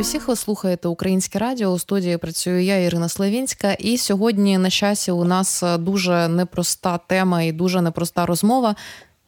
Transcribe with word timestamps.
Вітаю 0.00 0.10
всіх. 0.10 0.28
Ви 0.28 0.36
слухаєте 0.36 0.88
Українське 0.88 1.38
радіо. 1.38 1.68
У 1.68 1.78
студії 1.78 2.16
працюю 2.16 2.62
я, 2.62 2.78
Ірина 2.78 3.08
Славінська. 3.08 3.72
І 3.72 3.98
сьогодні 3.98 4.58
на 4.58 4.70
часі 4.70 5.10
у 5.10 5.24
нас 5.24 5.64
дуже 5.78 6.28
непроста 6.28 6.98
тема 7.06 7.42
і 7.42 7.52
дуже 7.52 7.80
непроста 7.82 8.26
розмова. 8.26 8.76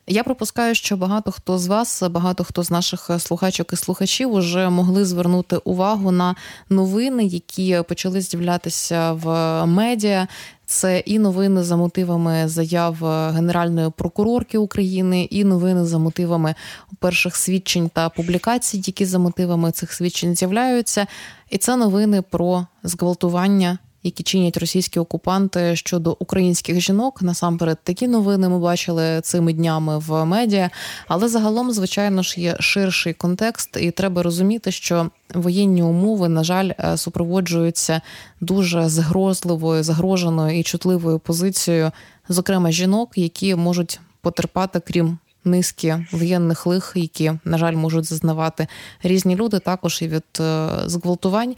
Я 0.06 0.24
пропускаю, 0.24 0.74
що 0.74 0.96
багато 0.96 1.32
хто 1.32 1.58
з 1.58 1.66
вас, 1.66 2.02
багато 2.02 2.44
хто 2.44 2.62
з 2.62 2.70
наших 2.70 3.10
слухачок 3.18 3.72
і 3.72 3.76
слухачів 3.76 4.32
уже 4.32 4.68
могли 4.68 5.04
звернути 5.04 5.56
увагу 5.56 6.10
на 6.10 6.34
новини, 6.68 7.24
які 7.24 7.82
почали 7.88 8.20
з'являтися 8.20 9.12
в 9.12 9.26
медіа. 9.66 10.28
Це 10.66 10.98
і 10.98 11.18
новини 11.18 11.62
за 11.62 11.76
мотивами 11.76 12.48
заяв 12.48 12.96
Генеральної 13.34 13.90
прокурорки 13.90 14.58
України, 14.58 15.22
і 15.22 15.44
новини 15.44 15.84
за 15.84 15.98
мотивами 15.98 16.54
перших 16.98 17.36
свідчень 17.36 17.88
та 17.88 18.08
публікацій, 18.08 18.82
які 18.86 19.04
за 19.04 19.18
мотивами 19.18 19.70
цих 19.70 19.92
свідчень 19.92 20.36
з'являються. 20.36 21.06
І 21.50 21.58
це 21.58 21.76
новини 21.76 22.22
про 22.22 22.66
зґвалтування 22.82 23.78
які 24.02 24.22
чинять 24.22 24.56
російські 24.56 25.00
окупанти 25.00 25.76
щодо 25.76 26.16
українських 26.18 26.80
жінок. 26.80 27.22
Насамперед, 27.22 27.78
такі 27.82 28.08
новини 28.08 28.48
ми 28.48 28.58
бачили 28.58 29.20
цими 29.20 29.52
днями 29.52 29.98
в 29.98 30.24
медіа. 30.24 30.70
Але 31.08 31.28
загалом, 31.28 31.72
звичайно 31.72 32.22
ж, 32.22 32.40
є 32.40 32.56
ширший 32.60 33.12
контекст, 33.12 33.76
і 33.80 33.90
треба 33.90 34.22
розуміти, 34.22 34.72
що 34.72 35.10
воєнні 35.34 35.82
умови, 35.82 36.28
на 36.28 36.44
жаль, 36.44 36.70
е, 36.78 36.96
супроводжуються 36.96 38.00
дуже 38.40 38.88
загрозливою, 38.88 39.82
загроженою 39.82 40.58
і 40.58 40.62
чутливою 40.62 41.18
позицією, 41.18 41.90
зокрема 42.28 42.70
жінок, 42.70 43.10
які 43.16 43.54
можуть 43.54 44.00
потерпати 44.20 44.80
крім. 44.80 45.18
Низки 45.44 46.06
воєнних 46.12 46.66
лих, 46.66 46.92
які 46.94 47.32
на 47.44 47.58
жаль 47.58 47.74
можуть 47.74 48.04
зазнавати 48.04 48.66
різні 49.02 49.36
люди, 49.36 49.58
також 49.58 50.02
і 50.02 50.08
від 50.08 50.24
е, 50.40 50.68
зґвалтувань 50.86 51.54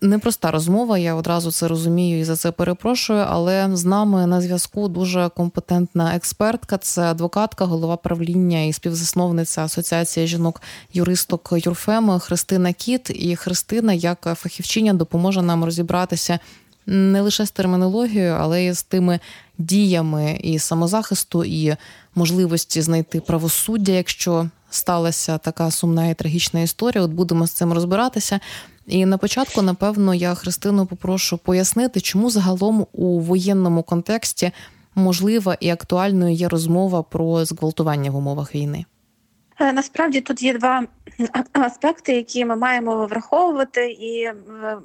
непроста 0.00 0.50
розмова. 0.50 0.98
Я 0.98 1.14
одразу 1.14 1.50
це 1.50 1.68
розумію 1.68 2.20
і 2.20 2.24
за 2.24 2.36
це 2.36 2.50
перепрошую. 2.50 3.24
Але 3.28 3.70
з 3.72 3.84
нами 3.84 4.26
на 4.26 4.40
зв'язку 4.40 4.88
дуже 4.88 5.30
компетентна 5.36 6.16
експертка. 6.16 6.78
Це 6.78 7.02
адвокатка, 7.02 7.64
голова 7.64 7.96
правління 7.96 8.62
і 8.62 8.72
співзасновниця 8.72 9.64
Асоціації 9.64 10.26
жінок-юристок 10.26 11.52
Юрфем 11.56 12.18
Христина 12.18 12.72
Кіт. 12.72 13.10
І 13.14 13.36
Христина, 13.36 13.92
як 13.92 14.28
фахівчиня, 14.34 14.94
допоможе 14.94 15.42
нам 15.42 15.64
розібратися. 15.64 16.38
Не 16.86 17.20
лише 17.20 17.46
з 17.46 17.50
термінологією, 17.50 18.36
але 18.40 18.64
й 18.64 18.72
з 18.72 18.82
тими 18.82 19.20
діями 19.58 20.40
і 20.42 20.58
самозахисту, 20.58 21.44
і 21.44 21.76
можливості 22.14 22.82
знайти 22.82 23.20
правосуддя, 23.20 23.92
якщо 23.92 24.50
сталася 24.76 25.38
така 25.38 25.70
сумна 25.70 26.08
і 26.08 26.14
трагічна 26.14 26.60
історія. 26.60 27.04
От 27.04 27.10
будемо 27.10 27.46
з 27.46 27.50
цим 27.50 27.72
розбиратися. 27.72 28.40
І 28.86 29.06
на 29.06 29.18
початку, 29.18 29.62
напевно, 29.62 30.14
я 30.14 30.34
Христину 30.34 30.86
попрошу 30.86 31.38
пояснити, 31.38 32.00
чому 32.00 32.30
загалом 32.30 32.86
у 32.92 33.20
воєнному 33.20 33.82
контексті 33.82 34.50
можлива 34.94 35.56
і 35.60 35.70
актуальною 35.70 36.34
є 36.34 36.48
розмова 36.48 37.02
про 37.02 37.44
зґвалтування 37.44 38.10
в 38.10 38.16
умовах 38.16 38.54
війни. 38.54 38.84
Е, 39.60 39.72
насправді 39.72 40.20
тут 40.20 40.42
є 40.42 40.54
два 40.58 40.86
аспекти, 41.52 42.12
які 42.12 42.44
ми 42.44 42.56
маємо 42.56 43.06
враховувати, 43.06 43.90
і 43.90 44.22
е, 44.22 44.34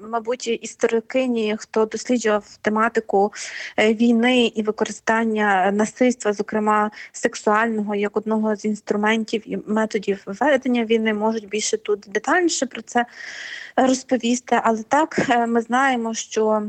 мабуть, 0.10 0.48
історикині, 0.48 1.56
хто 1.60 1.86
досліджував 1.86 2.58
тематику 2.62 3.34
е, 3.78 3.94
війни 3.94 4.46
і 4.46 4.64
використання 4.64 5.72
насильства, 5.72 6.34
зокрема 6.34 6.92
сексуального, 7.12 7.96
як 7.96 8.18
одного 8.18 8.56
з 8.56 8.66
інструментів 8.66 9.44
і 9.46 9.58
методів 9.68 10.24
ведення 10.26 10.86
війни, 10.86 11.14
можуть 11.14 11.50
більше 11.50 11.78
тут 11.78 12.00
детальніше 12.08 12.66
про 12.66 12.82
це 12.82 13.06
розповісти. 13.76 14.62
Але 14.64 14.84
так 14.84 15.30
ми 15.48 15.62
знаємо, 15.62 16.14
що 16.14 16.64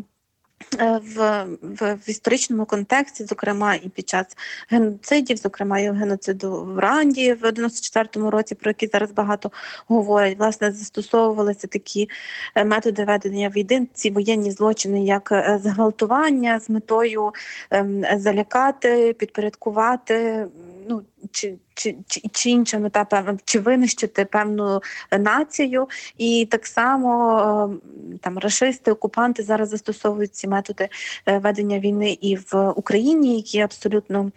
в, 0.79 1.47
в 1.63 1.93
в, 1.95 2.11
історичному 2.11 2.65
контексті, 2.65 3.25
зокрема 3.25 3.75
і 3.75 3.89
під 3.89 4.09
час 4.09 4.27
геноцидів, 4.69 5.37
зокрема 5.37 5.79
і 5.79 5.93
геноциду 5.93 6.65
в 6.65 6.79
Ранді 6.79 7.33
в 7.33 7.45
94-му 7.45 8.31
році, 8.31 8.55
про 8.55 8.71
які 8.71 8.87
зараз 8.87 9.13
багато 9.13 9.51
говорять, 9.89 10.39
власне, 10.39 10.73
застосовувалися 10.73 11.67
такі 11.67 12.09
е, 12.55 12.65
методи 12.65 13.05
ведення 13.05 13.49
війни, 13.49 13.87
ці 13.95 14.11
воєнні 14.11 14.51
злочини, 14.51 15.05
як 15.05 15.33
е, 15.33 15.61
зґвалтування 15.65 16.61
з 16.61 16.71
метою 16.71 17.33
ем, 17.71 18.05
залякати, 18.17 19.13
підпорядкувати 19.13 20.47
ну 20.89 21.03
чи 21.31 21.59
чи, 21.75 21.97
чи, 22.07 22.23
чи 22.33 22.51
інша 22.51 22.79
мета 22.79 23.05
певна, 23.05 23.39
чи 23.45 23.59
винищити 23.59 24.25
певну 24.25 24.83
націю, 25.19 25.89
і 26.19 26.49
так 26.51 26.67
само 26.67 27.39
ем, 27.39 28.19
там 28.21 28.39
рашисти, 28.39 28.93
окупанти 28.93 29.43
зараз 29.43 29.69
застосовують 29.69 30.35
ці 30.35 30.49
методи 30.49 30.89
е, 31.27 31.39
ведення 31.39 31.79
війни 31.79 32.19
і 32.21 32.37
в 32.37 32.71
Україні, 32.71 33.37
які 33.37 33.61
абсолютно 33.61 34.31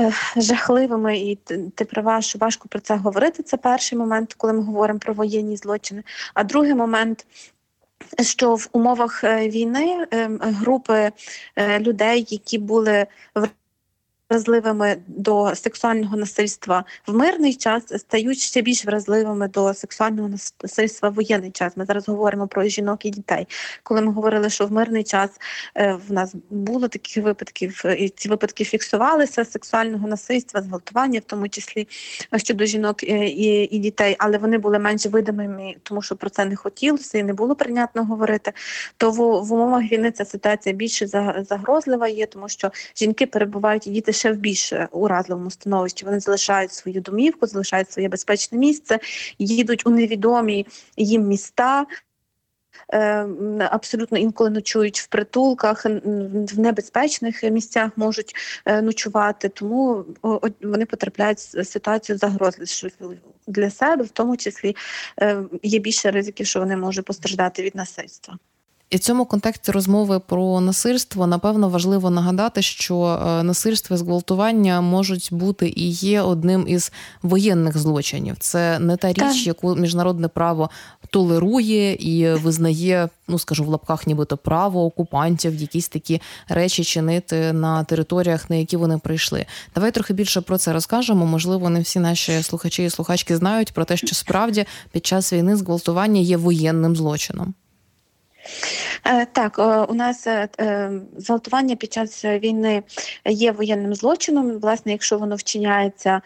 е, 0.00 0.12
жахливими, 0.36 1.18
і 1.18 1.36
ти 1.74 1.84
права, 1.84 2.20
що 2.20 2.38
важко 2.38 2.68
про 2.68 2.80
це 2.80 2.96
говорити. 2.96 3.42
Це 3.42 3.56
перший 3.56 3.98
момент, 3.98 4.34
коли 4.34 4.52
ми 4.52 4.62
говоримо 4.62 4.98
про 4.98 5.14
воєнні 5.14 5.56
злочини. 5.56 6.02
А 6.34 6.44
другий 6.44 6.74
момент. 6.74 7.26
Що 8.22 8.54
в 8.54 8.68
умовах 8.72 9.24
е, 9.24 9.48
війни 9.48 10.06
ем, 10.10 10.38
групи 10.42 11.12
людей, 11.78 12.26
які 12.30 12.58
були 12.58 13.06
в 13.34 13.48
вразливими 14.30 14.96
до 15.06 15.54
сексуального 15.54 16.16
насильства 16.16 16.84
в 17.06 17.14
мирний 17.14 17.54
час 17.54 18.00
стають 18.00 18.38
ще 18.38 18.62
більш 18.62 18.84
вразливими 18.84 19.48
до 19.48 19.74
сексуального 19.74 20.30
насильства 20.62 21.08
в 21.08 21.14
воєнний 21.14 21.50
час. 21.50 21.76
Ми 21.76 21.84
зараз 21.84 22.08
говоримо 22.08 22.46
про 22.46 22.64
жінок 22.64 23.04
і 23.04 23.10
дітей. 23.10 23.48
Коли 23.82 24.00
ми 24.00 24.12
говорили, 24.12 24.50
що 24.50 24.66
в 24.66 24.72
мирний 24.72 25.04
час 25.04 25.30
е, 25.76 25.98
в 26.08 26.12
нас 26.12 26.34
було 26.50 26.88
таких 26.88 27.24
випадків, 27.24 27.82
і 27.98 28.08
ці 28.08 28.28
випадки 28.28 28.64
фіксувалися 28.64 29.44
сексуального 29.44 30.08
насильства, 30.08 30.62
зґвалтування, 30.62 31.20
в 31.20 31.24
тому 31.24 31.48
числі 31.48 31.88
щодо 32.36 32.64
жінок 32.64 33.02
е, 33.02 33.26
і, 33.26 33.76
і 33.76 33.78
дітей, 33.78 34.16
але 34.18 34.38
вони 34.38 34.58
були 34.58 34.78
менш 34.78 35.06
видимими, 35.06 35.74
тому 35.82 36.02
що 36.02 36.16
про 36.16 36.30
це 36.30 36.44
не 36.44 36.56
хотілося 36.56 37.18
і 37.18 37.22
не 37.22 37.32
було 37.32 37.54
прийнятно 37.54 38.04
говорити. 38.04 38.52
То 38.96 39.10
в, 39.10 39.16
в 39.16 39.52
умовах 39.52 39.92
війни 39.92 40.10
ця 40.10 40.24
ситуація 40.24 40.74
більше 40.74 41.06
загрозлива 41.48 42.08
є, 42.08 42.26
тому 42.26 42.48
що 42.48 42.70
жінки 42.96 43.26
перебувають 43.26 43.86
і 43.86 43.90
діти 43.90 44.13
ще 44.14 44.32
в 44.32 44.36
більш 44.36 44.72
уразливому 44.90 45.50
становищі. 45.50 46.04
Вони 46.04 46.20
залишають 46.20 46.72
свою 46.72 47.00
домівку, 47.00 47.46
залишають 47.46 47.90
своє 47.90 48.08
безпечне 48.08 48.58
місце, 48.58 48.98
їдуть 49.38 49.86
у 49.86 49.90
невідомі 49.90 50.66
їм 50.96 51.22
міста. 51.22 51.86
Е, 52.92 53.26
абсолютно 53.70 54.18
інколи 54.18 54.50
ночують 54.50 55.00
в 55.00 55.06
притулках, 55.06 55.84
в 55.84 56.58
небезпечних 56.58 57.42
місцях 57.42 57.90
можуть 57.96 58.34
е, 58.64 58.82
ночувати, 58.82 59.48
тому 59.48 60.04
вони 60.62 60.86
потрапляють 60.86 61.38
в 61.38 61.64
ситуацію 61.64 62.18
загрози 62.18 62.88
для 63.46 63.70
себе, 63.70 64.04
в 64.04 64.10
тому 64.10 64.36
числі 64.36 64.76
е, 65.20 65.42
є 65.62 65.78
більше 65.78 66.10
ризиків, 66.10 66.46
що 66.46 66.60
вони 66.60 66.76
можуть 66.76 67.04
постраждати 67.04 67.62
від 67.62 67.74
насильства. 67.74 68.38
І 68.94 68.96
в 68.96 69.00
цьому 69.00 69.24
контексті 69.24 69.72
розмови 69.72 70.18
про 70.18 70.60
насильство 70.60 71.26
напевно 71.26 71.68
важливо 71.68 72.10
нагадати, 72.10 72.62
що 72.62 73.04
е, 73.04 73.42
насильство 73.42 73.96
і 73.96 73.98
зґвалтування 73.98 74.80
можуть 74.80 75.28
бути 75.32 75.72
і 75.76 75.90
є 75.90 76.22
одним 76.22 76.64
із 76.68 76.92
воєнних 77.22 77.78
злочинів. 77.78 78.36
Це 78.38 78.78
не 78.78 78.96
та 78.96 79.08
річ, 79.08 79.16
так. 79.16 79.46
яку 79.46 79.74
міжнародне 79.74 80.28
право 80.28 80.70
толерує 81.10 81.92
і 81.92 82.34
визнає, 82.34 83.08
ну 83.28 83.38
скажу 83.38 83.64
в 83.64 83.68
лапках, 83.68 84.06
нібито 84.06 84.36
право 84.36 84.84
окупантів, 84.84 85.54
якісь 85.54 85.88
такі 85.88 86.20
речі 86.48 86.84
чинити 86.84 87.52
на 87.52 87.84
територіях, 87.84 88.50
на 88.50 88.56
які 88.56 88.76
вони 88.76 88.98
прийшли. 88.98 89.46
Давай 89.74 89.90
трохи 89.90 90.14
більше 90.14 90.40
про 90.40 90.58
це 90.58 90.72
розкажемо. 90.72 91.26
Можливо, 91.26 91.70
не 91.70 91.80
всі 91.80 91.98
наші 91.98 92.42
слухачі 92.42 92.84
і 92.84 92.90
слухачки 92.90 93.36
знають 93.36 93.72
про 93.72 93.84
те, 93.84 93.96
що 93.96 94.14
справді 94.14 94.64
під 94.92 95.06
час 95.06 95.32
війни 95.32 95.56
зґвалтування 95.56 96.20
є 96.20 96.36
воєнним 96.36 96.96
злочином. 96.96 97.54
Е, 99.06 99.26
так, 99.26 99.58
у 99.88 99.94
нас 99.94 100.26
е, 100.26 100.48
е, 100.60 100.92
зґвалтування 101.16 101.76
під 101.76 101.92
час 101.92 102.24
війни 102.24 102.82
є 103.24 103.52
воєнним 103.52 103.94
злочином. 103.94 104.58
Власне, 104.58 104.92
якщо 104.92 105.18
воно 105.18 105.36
вчиняється 105.36 106.20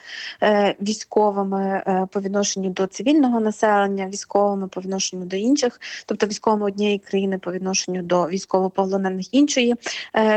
військовими 0.80 1.82
по 2.12 2.20
відношенню 2.20 2.70
до 2.70 2.86
цивільного 2.86 3.40
населення, 3.40 4.08
військовими 4.08 4.68
по 4.68 4.80
відношенню 4.80 5.24
до 5.24 5.36
інших, 5.36 5.80
тобто 6.06 6.26
військовими 6.26 6.66
однієї 6.66 6.98
країни 6.98 7.38
по 7.38 7.52
відношенню 7.52 8.02
до 8.02 8.28
військовополонених 8.28 9.34
іншої 9.34 9.74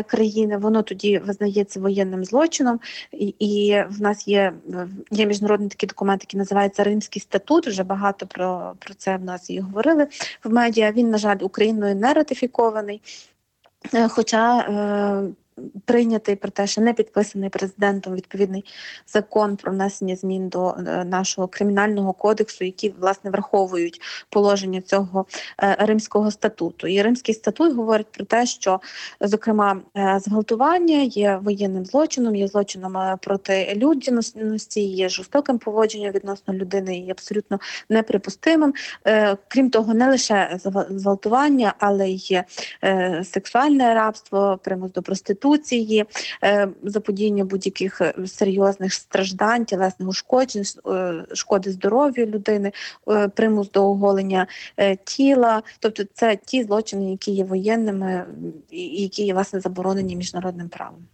країни, 0.05 0.57
воно 0.57 0.81
тоді 0.81 1.17
визнається 1.17 1.79
воєнним 1.79 2.25
злочином, 2.25 2.79
і 3.39 3.77
в 3.89 4.01
нас 4.01 4.27
є 4.27 4.53
є 5.11 5.25
міжнародний 5.25 5.69
такий 5.69 5.87
документ, 5.87 6.21
який 6.23 6.37
називається 6.37 6.83
Римський 6.83 7.21
статут. 7.21 7.67
Вже 7.67 7.83
багато 7.83 8.27
про, 8.27 8.73
про 8.79 8.93
це 8.93 9.17
в 9.17 9.23
нас 9.23 9.49
і 9.49 9.59
говорили 9.59 10.07
в 10.43 10.53
медіа. 10.53 10.91
Він, 10.91 11.09
на 11.09 11.17
жаль, 11.17 11.37
Україною 11.71 11.95
не 11.95 12.13
ратифікований. 12.13 13.01
Е, 13.93 14.07
хоча 14.07 14.59
е, 14.59 15.23
прийнятий 15.85 16.35
про 16.35 16.49
те, 16.49 16.67
що 16.67 16.81
не 16.81 16.93
підписаний 16.93 17.49
президентом 17.49 18.15
відповідний 18.15 18.65
закон 19.07 19.55
про 19.55 19.71
внесення 19.71 20.15
змін 20.15 20.49
до 20.49 20.69
е, 20.69 21.05
нашого 21.05 21.47
кримінального 21.47 22.13
кодексу, 22.13 22.65
які 22.65 22.93
власне 22.99 23.31
враховують 23.31 24.01
положення 24.29 24.81
цього 24.81 25.25
е, 25.63 25.75
римського 25.79 26.31
статуту. 26.31 26.87
І 26.87 27.01
римський 27.01 27.35
статут 27.35 27.75
говорить 27.75 28.07
про 28.11 28.25
те, 28.25 28.45
що 28.45 28.79
зокрема 29.21 29.81
е, 29.97 30.19
зґвалтування 30.23 31.01
є 31.01 31.39
воєнним 31.43 31.85
злочином, 31.85 32.35
є 32.35 32.47
злочином 32.47 33.17
проти 33.21 33.73
людяності, 33.75 34.81
є 34.81 35.09
жорстоким 35.09 35.57
поводженням 35.57 36.11
відносно 36.11 36.53
людини 36.53 36.97
і 36.97 37.11
абсолютно 37.11 37.59
неприпустимим. 37.89 38.73
Крім 39.47 39.69
того, 39.69 39.93
не 39.93 40.09
лише 40.09 40.59
зґвалтування, 40.89 41.73
але 41.79 42.09
й 42.09 42.41
сексуальне 43.23 43.93
рабство, 43.93 44.59
примус 44.63 44.91
до 44.91 45.01
проституції, 45.01 45.50
проституції, 45.51 46.05
е, 46.43 46.67
заподіяння 46.83 47.45
будь-яких 47.45 48.01
е, 48.01 48.13
серйозних 48.27 48.93
страждань, 48.93 49.65
тілесних 49.65 50.09
ушкоджень, 50.09 50.63
е, 50.87 51.25
шкоди 51.33 51.71
здоров'ю 51.71 52.25
людини, 52.25 52.71
примус 53.35 53.71
до 53.71 53.89
оголення 53.89 54.47
тіла. 55.03 55.63
Тобто 55.79 56.03
це 56.13 56.39
ті 56.45 56.63
злочини, 56.63 57.11
які 57.11 57.31
є 57.31 57.43
воєнними 57.43 58.25
і 58.69 59.01
які 59.01 59.25
є 59.25 59.33
власне 59.33 59.59
заборонені 59.59 60.15
міжнародним 60.15 60.69
правом. 60.69 61.05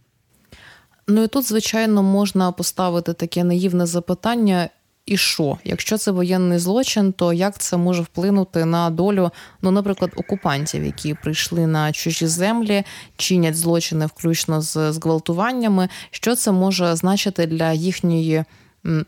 Ну 1.08 1.22
і 1.22 1.28
тут, 1.28 1.44
звичайно, 1.44 2.02
можна 2.02 2.52
поставити 2.52 3.12
таке 3.12 3.44
наївне 3.44 3.86
запитання, 3.86 4.68
і 5.08 5.16
що? 5.16 5.58
Якщо 5.64 5.98
це 5.98 6.10
воєнний 6.10 6.58
злочин, 6.58 7.12
то 7.12 7.32
як 7.32 7.58
це 7.58 7.76
може 7.76 8.02
вплинути 8.02 8.64
на 8.64 8.90
долю, 8.90 9.30
ну, 9.62 9.70
наприклад, 9.70 10.12
окупантів, 10.16 10.84
які 10.84 11.14
прийшли 11.14 11.66
на 11.66 11.92
чужі 11.92 12.26
землі, 12.26 12.84
чинять 13.16 13.56
злочини, 13.56 14.06
включно 14.06 14.60
з 14.60 14.92
зґвалтуваннями? 14.92 15.88
Що 16.10 16.36
це 16.36 16.52
може 16.52 16.96
значити 16.96 17.46
для 17.46 17.72
їхньої 17.72 18.44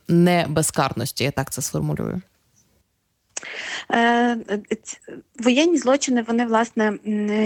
небезкарності? 0.09 1.25
Я 1.25 1.31
так 1.31 1.51
це 1.51 1.63
сформулюю. 1.63 2.23
Е, 3.93 4.37
воєнні 5.39 5.79
злочини 5.79 6.25
вони 6.29 6.47
власне 6.47 6.99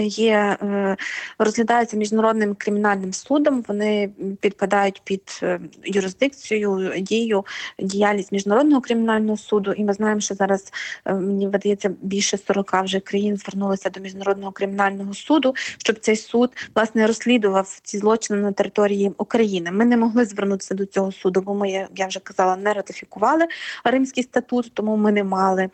є 0.03 0.57
е, 0.61 0.97
розглядаються 1.39 1.97
міжнародним 1.97 2.55
кримінальним 2.55 3.13
судом. 3.13 3.63
Вони 3.67 4.09
підпадають 4.41 5.01
під 5.03 5.39
е, 5.43 5.59
юрисдикцію, 5.83 6.93
дію, 6.97 7.45
діяльність 7.79 8.31
міжнародного 8.31 8.81
кримінального 8.81 9.37
суду. 9.37 9.73
І 9.73 9.83
ми 9.83 9.93
знаємо, 9.93 10.21
що 10.21 10.35
зараз 10.35 10.71
мені 11.05 11.47
видається 11.47 11.91
більше 12.01 12.37
40 12.37 12.83
вже 12.83 12.99
країн 12.99 13.37
звернулися 13.37 13.89
до 13.89 13.99
міжнародного 13.99 14.51
кримінального 14.51 15.13
суду, 15.13 15.53
щоб 15.77 15.99
цей 15.99 16.15
суд 16.15 16.51
власне 16.75 17.07
розслідував 17.07 17.79
ці 17.83 17.97
злочини 17.97 18.41
на 18.41 18.51
території 18.51 19.11
України. 19.17 19.71
Ми 19.71 19.85
не 19.85 19.97
могли 19.97 20.25
звернутися 20.25 20.75
до 20.75 20.85
цього 20.85 21.11
суду, 21.11 21.41
бо 21.41 21.55
ми 21.55 21.87
я 21.95 22.07
вже 22.07 22.19
казала, 22.19 22.55
не 22.55 22.73
ратифікували 22.73 23.45
Римський 23.83 24.23
статут, 24.23 24.71
тому 24.73 24.97
ми 24.97 25.11
не 25.11 25.23
мали 25.23 25.55
Е, 25.55 25.69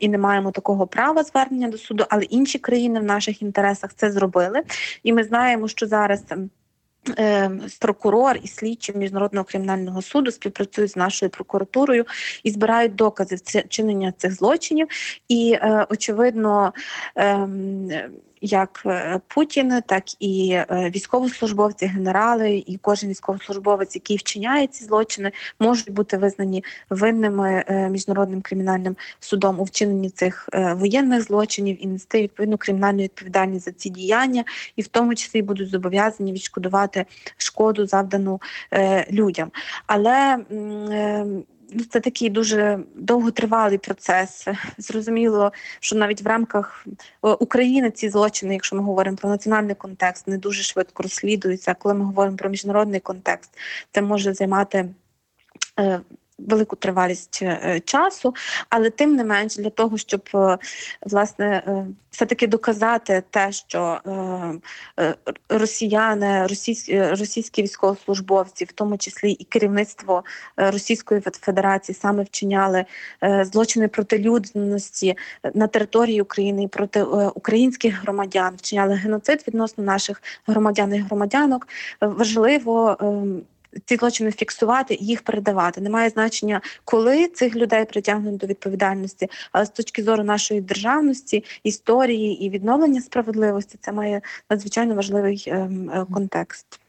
і 0.00 0.08
не 0.08 0.18
маємо 0.18 0.50
такого 0.50 0.86
права 0.86 1.22
звернення 1.22 1.68
до 1.68 1.78
суду, 1.78 2.04
але 2.08 2.22
інші 2.22 2.58
країни 2.58 3.00
в 3.00 3.04
наших 3.04 3.42
інтересах 3.42 3.90
це 3.96 4.12
зробили. 4.12 4.62
І 5.02 5.12
ми 5.12 5.24
знаємо, 5.24 5.68
що 5.68 5.86
зараз. 5.86 6.22
Ем, 6.30 6.50
е, 7.18 7.50
прокурор 7.80 8.38
і 8.42 8.48
слідчі 8.48 8.92
міжнародного 8.92 9.44
кримінального 9.44 10.02
суду 10.02 10.30
співпрацюють 10.30 10.90
з 10.90 10.96
нашою 10.96 11.30
прокуратурою 11.30 12.04
і 12.42 12.50
збирають 12.50 12.94
докази 12.94 13.36
вчинення 13.36 14.12
цих 14.12 14.34
злочинів. 14.34 14.88
І 15.28 15.52
е, 15.52 15.86
очевидно, 15.90 16.72
ем, 17.16 17.90
як 18.42 18.82
е, 18.86 19.20
Путін, 19.28 19.72
так 19.86 20.22
і 20.22 20.50
е, 20.52 20.90
військовослужбовці, 20.94 21.86
генерали, 21.86 22.64
і 22.66 22.78
кожен 22.82 23.10
військовослужбовець, 23.10 23.94
який 23.94 24.16
вчиняє 24.16 24.66
ці 24.66 24.84
злочини, 24.84 25.32
можуть 25.60 25.90
бути 25.90 26.16
визнані 26.16 26.64
винними 26.90 27.64
е, 27.66 27.88
міжнародним 27.88 28.42
кримінальним 28.42 28.96
судом 29.20 29.60
у 29.60 29.64
вчиненні 29.64 30.10
цих 30.10 30.48
воєнних 30.52 31.22
злочинів 31.22 31.84
і 31.84 31.86
нести 31.86 32.22
відповідну 32.22 32.56
кримінальну 32.56 33.02
відповідальність 33.02 33.64
за 33.64 33.72
ці 33.72 33.90
діяння, 33.90 34.44
і 34.76 34.82
в 34.82 34.88
тому 34.88 35.14
числі 35.14 35.42
будуть 35.42 35.68
зобов'язані 35.68 36.32
відшкодувати 36.32 37.04
шкоду 37.36 37.86
завдану 37.86 38.40
людям. 39.10 39.50
Але 39.86 40.38
це 41.90 42.00
такий 42.00 42.30
дуже 42.30 42.78
довготривалий 42.94 43.78
процес. 43.78 44.46
Зрозуміло, 44.78 45.52
що 45.80 45.96
навіть 45.96 46.22
в 46.22 46.26
рамках 46.26 46.86
е, 47.24 47.28
України 47.28 47.90
ці 47.90 48.08
злочини, 48.08 48.54
якщо 48.54 48.76
ми 48.76 48.82
говоримо 48.82 49.16
про 49.16 49.30
національний 49.30 49.74
контекст, 49.74 50.28
не 50.28 50.38
дуже 50.38 50.62
швидко 50.62 51.02
розслідуються. 51.02 51.74
Коли 51.74 51.94
ми 51.94 52.04
говоримо 52.04 52.36
про 52.36 52.50
міжнародний 52.50 53.00
контекст, 53.00 53.50
це 53.92 54.02
може 54.02 54.34
займати. 54.34 54.88
Велику 56.48 56.76
тривалість 56.76 57.38
е, 57.42 57.80
часу, 57.84 58.34
але 58.68 58.90
тим 58.90 59.16
не 59.16 59.24
менш 59.24 59.56
для 59.56 59.70
того, 59.70 59.98
щоб 59.98 60.28
е, 60.34 60.58
власне 61.02 61.62
е, 61.66 61.86
все-таки 62.10 62.46
доказати 62.46 63.22
те, 63.30 63.52
що 63.52 64.00
росіяни, 65.48 66.46
російські 66.46 67.02
російські 67.02 67.62
військовослужбовці, 67.62 68.64
в 68.64 68.72
тому 68.72 68.98
числі 68.98 69.32
і 69.32 69.44
керівництво 69.44 70.24
Російської 70.56 71.20
Федерації, 71.20 71.96
саме 71.96 72.22
вчиняли 72.22 72.84
злочини 73.40 73.88
проти 73.88 74.18
людяності 74.18 75.16
на 75.54 75.66
території 75.66 76.22
України 76.22 76.64
і 76.64 76.68
проти 76.68 77.02
українських 77.34 78.02
громадян, 78.02 78.54
вчиняли 78.56 78.94
геноцид 78.94 79.44
відносно 79.48 79.84
наших 79.84 80.22
громадян 80.46 80.94
і 80.94 80.98
громадянок, 80.98 81.68
важливо 82.00 82.96
ем, 83.00 83.42
ці 83.84 83.96
злочини 83.96 84.32
фіксувати 84.32 84.98
їх 85.00 85.22
передавати. 85.22 85.80
Немає 85.80 86.10
значення, 86.10 86.60
коли 86.84 87.28
цих 87.28 87.56
людей 87.56 87.84
притягнуть 87.84 88.36
до 88.36 88.46
відповідальності, 88.46 89.28
але 89.52 89.66
з 89.66 89.70
точки 89.70 90.02
зору 90.02 90.24
нашої 90.24 90.60
державності, 90.60 91.44
історії 91.64 92.44
і 92.44 92.50
відновлення 92.50 93.00
справедливості, 93.00 93.78
це 93.80 93.92
має 93.92 94.22
надзвичайно 94.50 94.94
важливий 94.94 95.44
ем, 95.46 95.90
е, 95.90 96.06
контекст. 96.12 96.80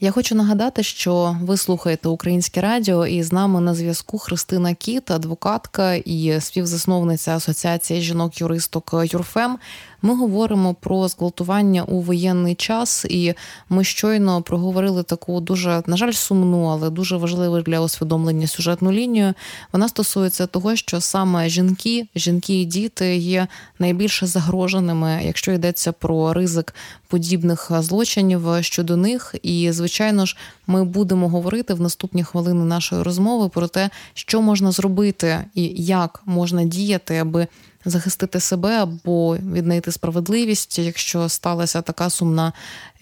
Я 0.00 0.10
хочу 0.10 0.34
нагадати, 0.34 0.82
що 0.82 1.36
ви 1.42 1.56
слухаєте 1.56 2.08
українське 2.08 2.60
радіо, 2.60 3.06
і 3.06 3.22
з 3.22 3.32
нами 3.32 3.60
на 3.60 3.74
зв'язку 3.74 4.18
Христина 4.18 4.74
Кіт, 4.74 5.10
адвокатка 5.10 5.94
і 5.94 6.40
співзасновниця 6.40 7.36
Асоціації 7.36 8.00
жінок-юристок 8.00 8.94
Юрфем. 9.04 9.58
Ми 10.04 10.14
говоримо 10.14 10.74
про 10.74 11.08
зґвалтування 11.08 11.82
у 11.84 12.00
воєнний 12.00 12.54
час, 12.54 13.06
і 13.08 13.34
ми 13.68 13.84
щойно 13.84 14.42
проговорили 14.42 15.02
таку 15.02 15.40
дуже, 15.40 15.82
на 15.86 15.96
жаль, 15.96 16.12
сумну, 16.12 16.64
але 16.64 16.90
дуже 16.90 17.16
важливу 17.16 17.60
для 17.60 17.80
усвідомлення 17.80 18.46
сюжетну 18.46 18.92
лінію. 18.92 19.34
Вона 19.72 19.88
стосується 19.88 20.46
того, 20.46 20.76
що 20.76 21.00
саме 21.00 21.48
жінки, 21.48 22.06
жінки 22.16 22.60
і 22.60 22.64
діти 22.64 23.16
є 23.16 23.46
найбільше 23.78 24.26
загроженими, 24.26 25.20
якщо 25.24 25.52
йдеться 25.52 25.92
про 25.92 26.32
ризик 26.32 26.74
подібних 27.08 27.70
злочинів 27.78 28.42
щодо 28.60 28.96
них. 28.96 29.34
І, 29.42 29.72
звичайно 29.72 30.26
ж, 30.26 30.36
ми 30.66 30.84
будемо 30.84 31.28
говорити 31.28 31.74
в 31.74 31.80
наступні 31.80 32.24
хвилини 32.24 32.64
нашої 32.64 33.02
розмови 33.02 33.48
про 33.48 33.68
те, 33.68 33.90
що 34.14 34.42
можна 34.42 34.72
зробити 34.72 35.44
і 35.54 35.84
як 35.84 36.22
можна 36.26 36.64
діяти, 36.64 37.16
аби 37.18 37.46
захистити 37.84 38.40
себе 38.40 38.70
або 38.70 39.36
віднайти 39.36 39.92
справедливість, 39.92 40.78
якщо 40.78 41.28
сталася 41.28 41.82
така 41.82 42.10
сумна 42.10 42.52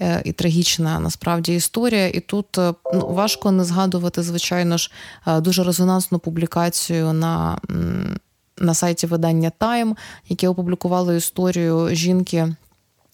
е, 0.00 0.22
і 0.24 0.32
трагічна 0.32 1.00
насправді 1.00 1.54
історія. 1.54 2.08
І 2.08 2.20
тут 2.20 2.58
е, 2.58 2.74
ну, 2.94 3.06
важко 3.06 3.50
не 3.50 3.64
згадувати, 3.64 4.22
звичайно 4.22 4.76
ж, 4.76 4.90
е, 5.26 5.40
дуже 5.40 5.64
резонансну 5.64 6.18
публікацію 6.18 7.12
на. 7.12 7.58
На 8.58 8.74
сайті 8.74 9.06
видання 9.06 9.52
Time, 9.60 9.96
яке 10.28 10.48
опублікувало 10.48 11.12
історію 11.12 11.88
жінки, 11.92 12.54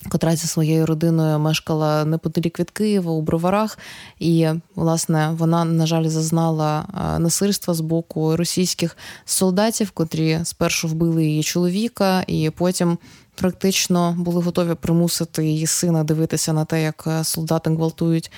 котра 0.08 0.36
зі 0.36 0.46
своєю 0.46 0.86
родиною 0.86 1.38
мешкала 1.38 2.04
неподалік 2.04 2.60
від 2.60 2.70
Києва 2.70 3.12
у 3.12 3.22
броварах, 3.22 3.78
і 4.18 4.48
власне 4.74 5.30
вона, 5.38 5.64
на 5.64 5.86
жаль, 5.86 6.08
зазнала 6.08 6.86
насильства 7.18 7.74
з 7.74 7.80
боку 7.80 8.36
російських 8.36 8.96
солдатів, 9.24 9.90
котрі 9.90 10.40
спершу 10.42 10.88
вбили 10.88 11.24
її 11.24 11.42
чоловіка, 11.42 12.24
і 12.26 12.50
потім. 12.50 12.98
Практично 13.34 14.14
були 14.18 14.42
готові 14.42 14.74
примусити 14.74 15.46
її 15.46 15.66
сина 15.66 16.04
дивитися 16.04 16.52
на 16.52 16.64
те, 16.64 16.82
як 16.82 17.08
солдати 17.22 17.70
гвалтують 17.70 18.30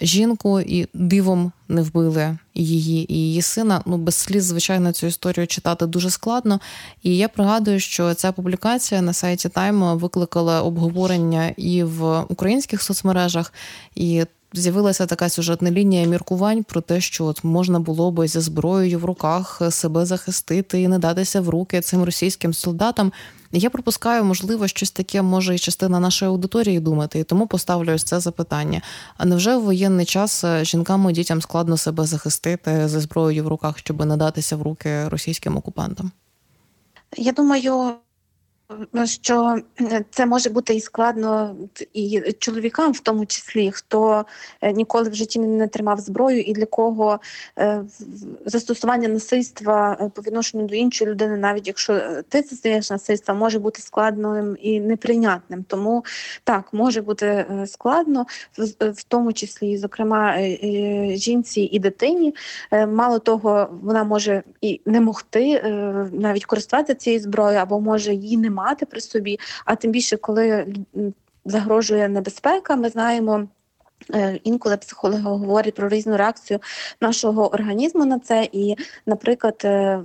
жінку 0.00 0.60
і 0.60 0.88
дивом 0.94 1.52
не 1.68 1.82
вбили 1.82 2.38
її 2.54 3.12
і 3.12 3.16
її 3.16 3.42
сина. 3.42 3.82
Ну 3.86 3.96
без 3.96 4.14
сліз, 4.14 4.44
звичайно, 4.44 4.92
цю 4.92 5.06
історію 5.06 5.46
читати 5.46 5.86
дуже 5.86 6.10
складно. 6.10 6.60
І 7.02 7.16
я 7.16 7.28
пригадую, 7.28 7.80
що 7.80 8.14
ця 8.14 8.32
публікація 8.32 9.02
на 9.02 9.12
сайті 9.12 9.48
Тайм 9.48 9.98
викликала 9.98 10.62
обговорення 10.62 11.54
і 11.56 11.82
в 11.82 12.20
українських 12.20 12.82
соцмережах, 12.82 13.52
і 13.94 14.24
з'явилася 14.54 15.06
така 15.06 15.28
сюжетна 15.28 15.70
лінія 15.70 16.06
міркувань 16.06 16.64
про 16.64 16.80
те, 16.80 17.00
що 17.00 17.24
от 17.24 17.44
можна 17.44 17.80
було 17.80 18.10
би 18.10 18.28
зі 18.28 18.40
зброєю 18.40 18.98
в 18.98 19.04
руках 19.04 19.62
себе 19.70 20.06
захистити 20.06 20.82
і 20.82 20.88
не 20.88 20.98
датися 20.98 21.40
в 21.40 21.48
руки 21.48 21.80
цим 21.80 22.04
російським 22.04 22.54
солдатам. 22.54 23.12
Я 23.52 23.70
пропускаю, 23.70 24.24
можливо, 24.24 24.68
щось 24.68 24.90
таке 24.90 25.22
може 25.22 25.54
і 25.54 25.58
частина 25.58 26.00
нашої 26.00 26.28
аудиторії 26.28 26.80
думати, 26.80 27.18
і 27.18 27.24
тому 27.24 27.46
поставлю 27.46 27.94
ось 27.94 28.04
це 28.04 28.20
запитання. 28.20 28.82
А 29.16 29.24
невже 29.24 29.56
в 29.56 29.62
воєнний 29.62 30.06
час 30.06 30.44
е, 30.44 30.64
жінкам 30.64 31.10
і 31.10 31.12
дітям 31.12 31.42
складно 31.42 31.76
себе 31.76 32.04
захистити 32.04 32.88
зі 32.88 33.00
зброєю 33.00 33.44
в 33.44 33.48
руках, 33.48 33.78
щоб 33.78 34.06
не 34.06 34.16
датися 34.16 34.56
в 34.56 34.62
руки 34.62 35.08
російським 35.08 35.56
окупантам? 35.56 36.10
Я 37.16 37.32
думаю, 37.32 37.94
що 39.04 39.58
це 40.10 40.26
може 40.26 40.50
бути 40.50 40.74
і 40.74 40.80
складно 40.80 41.56
і 41.92 42.22
чоловікам, 42.38 42.92
в 42.92 43.00
тому 43.00 43.26
числі, 43.26 43.70
хто 43.70 44.24
е, 44.60 44.72
ніколи 44.72 45.10
в 45.10 45.14
житті 45.14 45.38
не 45.38 45.68
тримав 45.68 46.00
зброю, 46.00 46.40
і 46.40 46.52
для 46.52 46.66
кого 46.66 47.20
е, 47.58 47.84
застосування 48.46 49.08
насильства 49.08 49.96
е, 50.00 50.10
по 50.14 50.22
відношенню 50.22 50.66
до 50.66 50.74
іншої 50.74 51.10
людини, 51.10 51.36
навіть 51.36 51.66
якщо 51.66 52.00
ти 52.28 52.42
застаєш 52.42 52.90
насильства, 52.90 53.34
може 53.34 53.58
бути 53.58 53.82
складним 53.82 54.56
і 54.60 54.80
неприйнятним. 54.80 55.64
Тому 55.68 56.04
так 56.44 56.68
може 56.72 57.02
бути 57.02 57.46
складно, 57.66 58.26
в 58.80 59.04
тому 59.08 59.32
числі, 59.32 59.78
зокрема, 59.78 60.38
жінці 61.14 61.60
і 61.60 61.78
дитині. 61.78 62.34
Мало 62.88 63.18
того, 63.18 63.68
вона 63.82 64.04
може 64.04 64.42
і 64.60 64.80
не 64.86 65.00
могти 65.00 65.62
навіть 66.12 66.44
користуватися 66.44 66.94
цією 66.94 67.22
зброєю, 67.22 67.60
або 67.60 67.80
може 67.80 68.14
її 68.14 68.36
мати 68.50 68.61
при 68.86 69.00
собі. 69.00 69.38
А 69.64 69.76
тим 69.76 69.90
більше, 69.90 70.16
коли 70.16 70.74
загрожує 71.44 72.08
небезпека, 72.08 72.76
ми 72.76 72.88
знаємо. 72.88 73.48
Е, 74.14 74.40
інколи 74.44 74.76
психологи 74.76 75.22
говорять 75.22 75.74
про 75.74 75.88
різну 75.88 76.16
реакцію 76.16 76.60
нашого 77.00 77.54
організму 77.54 78.04
на 78.04 78.18
це, 78.18 78.48
і, 78.52 78.76
наприклад, 79.06 79.62
е, 79.64 80.00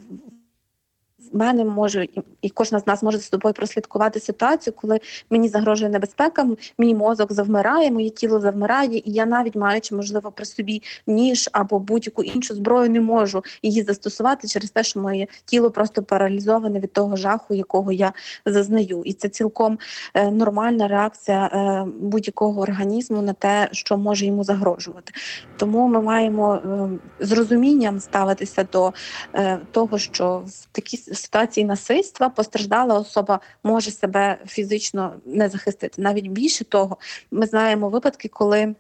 мене 1.34 1.66
може 1.66 2.08
і 2.42 2.50
кожна 2.50 2.80
з 2.80 2.88
нас 2.88 3.04
може 3.04 3.18
з 3.18 3.30
собою 3.30 3.54
прослідкувати 3.54 4.20
ситуацію, 4.20 4.74
коли 4.82 5.00
мені 5.30 5.50
загрожує 5.50 5.90
небезпека, 5.90 6.48
мій 6.78 6.96
мозок 6.96 7.34
завмирає, 7.34 7.92
моє 7.92 8.10
тіло 8.10 8.40
завмирає, 8.40 8.98
і 8.98 9.12
я 9.12 9.26
навіть 9.26 9.56
маючи, 9.56 9.96
можливо, 9.96 10.32
при 10.32 10.46
собі 10.46 10.82
ніж 11.08 11.50
або 11.52 11.80
будь-яку 11.80 12.24
іншу 12.24 12.56
зброю, 12.56 12.90
не 12.90 13.02
можу 13.02 13.44
її 13.64 13.84
застосувати 13.84 14.48
через 14.48 14.72
те, 14.72 14.84
що 14.84 15.00
моє 15.00 15.28
тіло 15.46 15.72
просто 15.72 16.04
паралізоване 16.04 16.80
від 16.80 16.94
того 16.94 17.16
жаху, 17.16 17.54
якого 17.54 17.92
я 17.92 18.14
зазнаю. 18.46 19.02
І 19.06 19.14
це 19.14 19.30
цілком 19.30 19.80
е, 20.14 20.32
нормальна 20.32 20.88
реакція 20.88 21.46
е, 21.46 21.92
будь-якого 22.00 22.62
організму 22.62 23.22
на 23.22 23.34
те, 23.34 23.70
що 23.72 23.98
може 23.98 24.26
йому 24.26 24.44
загрожувати. 24.44 25.14
Тому 25.58 25.88
ми 25.88 26.02
маємо 26.02 26.56
е, 26.56 26.90
з 27.26 27.32
розумінням 27.32 28.00
ставитися 28.00 28.68
до 28.72 28.94
е, 29.34 29.60
того, 29.72 29.98
що 29.98 30.44
в 30.48 30.66
такій 30.72 30.98
ситуації 31.18 31.66
насильства 31.66 32.30
постраждала 32.30 33.00
особа 33.00 33.40
може 33.64 33.92
себе 33.92 34.38
фізично 34.48 35.14
не 35.26 35.50
захистити. 35.50 36.02
Навіть 36.02 36.28
більше 36.28 36.66
того, 36.66 36.98
ми 37.32 37.46
знаємо 37.46 37.90
випадки, 37.90 38.28
коли. 38.28 38.76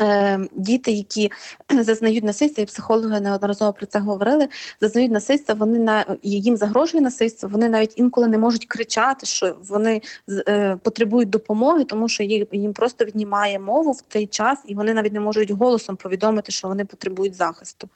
Е, 0.00 0.40
діти, 0.52 0.92
які 0.92 1.30
зазнають 1.80 2.24
насильства, 2.24 2.62
і 2.62 2.66
психологи 2.66 3.20
неодноразово 3.20 3.72
про 3.72 3.86
це 3.86 3.98
говорили, 3.98 4.48
зазнають 4.80 5.12
насильства, 5.12 5.54
вони 5.54 5.78
на 5.78 6.04
їм 6.22 6.56
загрожує 6.56 7.02
насильство, 7.02 7.48
вони 7.48 7.68
навіть 7.68 7.98
інколи 7.98 8.28
не 8.28 8.38
можуть 8.38 8.66
кричати, 8.66 9.26
що 9.26 9.56
вони 9.68 10.02
е, 10.48 10.76
потребують 10.82 11.30
допомоги, 11.30 11.84
тому 11.84 12.08
що 12.08 12.22
їм 12.52 12.72
просто 12.72 13.04
віднімає 13.04 13.58
мову 13.58 13.92
в 13.92 14.00
цей 14.08 14.26
час, 14.26 14.58
і 14.66 14.74
вони 14.74 14.94
навіть 14.94 15.12
не 15.12 15.20
можуть 15.20 15.50
голосом 15.50 15.96
повідомити, 15.96 16.52
що 16.52 16.68
вони 16.68 16.84
потребують 16.84 17.34
захисту. 17.34 17.88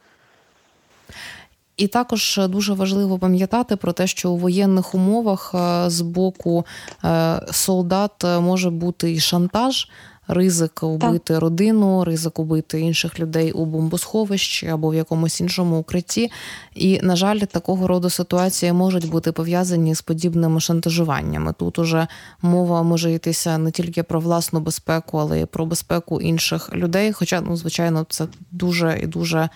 І 1.79 1.87
також 1.87 2.41
дуже 2.49 2.73
важливо 2.73 3.19
пам'ятати 3.19 3.77
про 3.77 3.93
те, 3.93 4.07
що 4.07 4.31
у 4.31 4.37
воєнних 4.37 4.95
умовах 4.95 5.55
е, 5.55 5.91
з 5.91 6.01
боку 6.01 6.67
е, 7.05 7.41
солдат 7.51 8.25
може 8.41 8.71
бути 8.71 9.13
і 9.13 9.21
шантаж. 9.21 9.89
Ризик 10.31 10.83
убити 10.83 11.35
так. 11.35 11.41
родину, 11.41 12.05
ризик 12.05 12.39
убити 12.39 12.81
інших 12.81 13.21
людей 13.21 13.53
у 13.53 13.65
бомбосховищі 13.65 14.67
або 14.67 14.91
в 14.91 14.95
якомусь 14.95 15.41
іншому 15.41 15.79
укритті. 15.79 16.31
І, 16.75 17.01
на 17.03 17.17
жаль, 17.17 17.39
такого 17.39 17.87
роду 17.87 18.11
ситуації 18.11 18.73
можуть 18.73 19.11
бути 19.11 19.33
пов'язані 19.33 19.95
з 19.95 20.03
подібними 20.03 20.61
шантажуваннями. 20.61 21.53
Тут 21.59 21.79
уже 21.79 22.07
мова 22.43 22.83
може 22.83 23.13
йтися 23.13 23.59
не 23.59 23.71
тільки 23.71 24.03
про 24.03 24.21
власну 24.21 24.61
безпеку, 24.61 25.19
але 25.19 25.41
й 25.41 25.47
про 25.47 25.67
безпеку 25.67 26.21
інших 26.21 26.75
людей. 26.75 27.13
Хоча, 27.13 27.41
ну, 27.41 27.57
звичайно, 27.57 28.07
це 28.09 28.27
дуже 28.51 29.01
і 29.03 29.07
дуже 29.07 29.49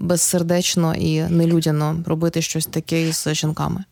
безсердечно 0.00 0.94
і 0.94 1.22
нелюдяно 1.22 2.02
робити 2.06 2.42
щось 2.42 2.66
таке 2.66 3.08
із 3.08 3.28
жінками. 3.32 3.84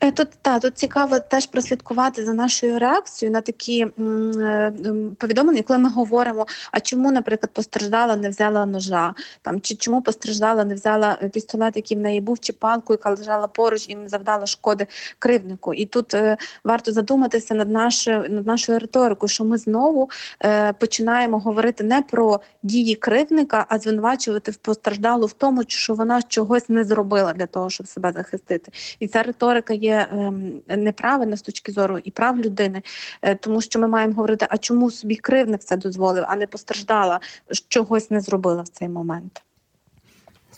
Е, 0.00 0.10
тут 0.12 0.28
та 0.42 0.58
тут 0.58 0.78
цікаво 0.78 1.18
теж 1.18 1.46
прослідкувати 1.46 2.24
за 2.24 2.34
нашою 2.34 2.78
реакцією 2.78 3.32
на 3.32 3.40
такі 3.40 3.86
е, 3.98 4.72
повідомлення, 5.18 5.62
коли 5.62 5.78
ми 5.78 5.90
говоримо: 5.90 6.46
а 6.72 6.80
чому, 6.80 7.12
наприклад, 7.12 7.50
постраждала, 7.52 8.16
не 8.16 8.28
взяла 8.28 8.66
ножа, 8.66 9.14
там 9.42 9.60
чи 9.60 9.74
чому 9.74 10.02
постраждала, 10.02 10.64
не 10.64 10.74
взяла 10.74 11.14
пістолет, 11.14 11.76
який 11.76 11.96
в 11.96 12.00
неї 12.00 12.20
був, 12.20 12.38
чи 12.38 12.52
палку, 12.52 12.92
яка 12.92 13.10
лежала 13.10 13.46
поруч 13.46 13.88
і 13.88 13.94
не 13.94 14.08
завдала 14.08 14.46
шкоди 14.46 14.86
кривнику. 15.18 15.74
І 15.74 15.86
тут 15.86 16.14
е, 16.14 16.36
варто 16.64 16.92
задуматися 16.92 17.54
над 17.54 17.70
нашою 17.70 18.26
над 18.28 18.46
нашою 18.46 18.78
риторикою, 18.78 19.28
що 19.28 19.44
ми 19.44 19.58
знову 19.58 20.10
е, 20.44 20.72
починаємо 20.72 21.38
говорити 21.38 21.84
не 21.84 22.02
про 22.02 22.40
дії 22.62 22.94
кривника, 22.94 23.66
а 23.68 23.78
звинувачувати 23.78 24.50
в 24.50 24.56
постраждалу 24.56 25.26
в 25.26 25.32
тому, 25.32 25.62
що 25.66 25.94
вона 25.94 26.22
чогось 26.22 26.68
не 26.68 26.84
зробила 26.84 27.32
для 27.32 27.46
того, 27.46 27.70
щоб 27.70 27.86
себе 27.86 28.12
захистити. 28.12 28.72
І 29.00 29.08
ця 29.08 29.22
риторика 29.22 29.74
є 29.74 29.85
є 29.86 30.08
ем, 30.12 30.52
неправильна 30.68 31.36
з 31.36 31.42
точки 31.42 31.72
зору 31.72 31.98
і 31.98 32.10
прав 32.10 32.38
людини, 32.38 32.82
е, 33.22 33.34
тому 33.34 33.60
що 33.60 33.78
ми 33.78 33.88
маємо 33.88 34.14
говорити, 34.14 34.46
а 34.50 34.58
чому 34.58 34.90
собі 34.90 35.16
кривник 35.16 35.60
це 35.60 35.76
дозволив, 35.76 36.24
а 36.28 36.36
не 36.36 36.46
постраждала, 36.46 37.20
чогось 37.68 38.10
не 38.10 38.20
зробила 38.20 38.62
в 38.62 38.68
цей 38.68 38.88
момент. 38.88 39.42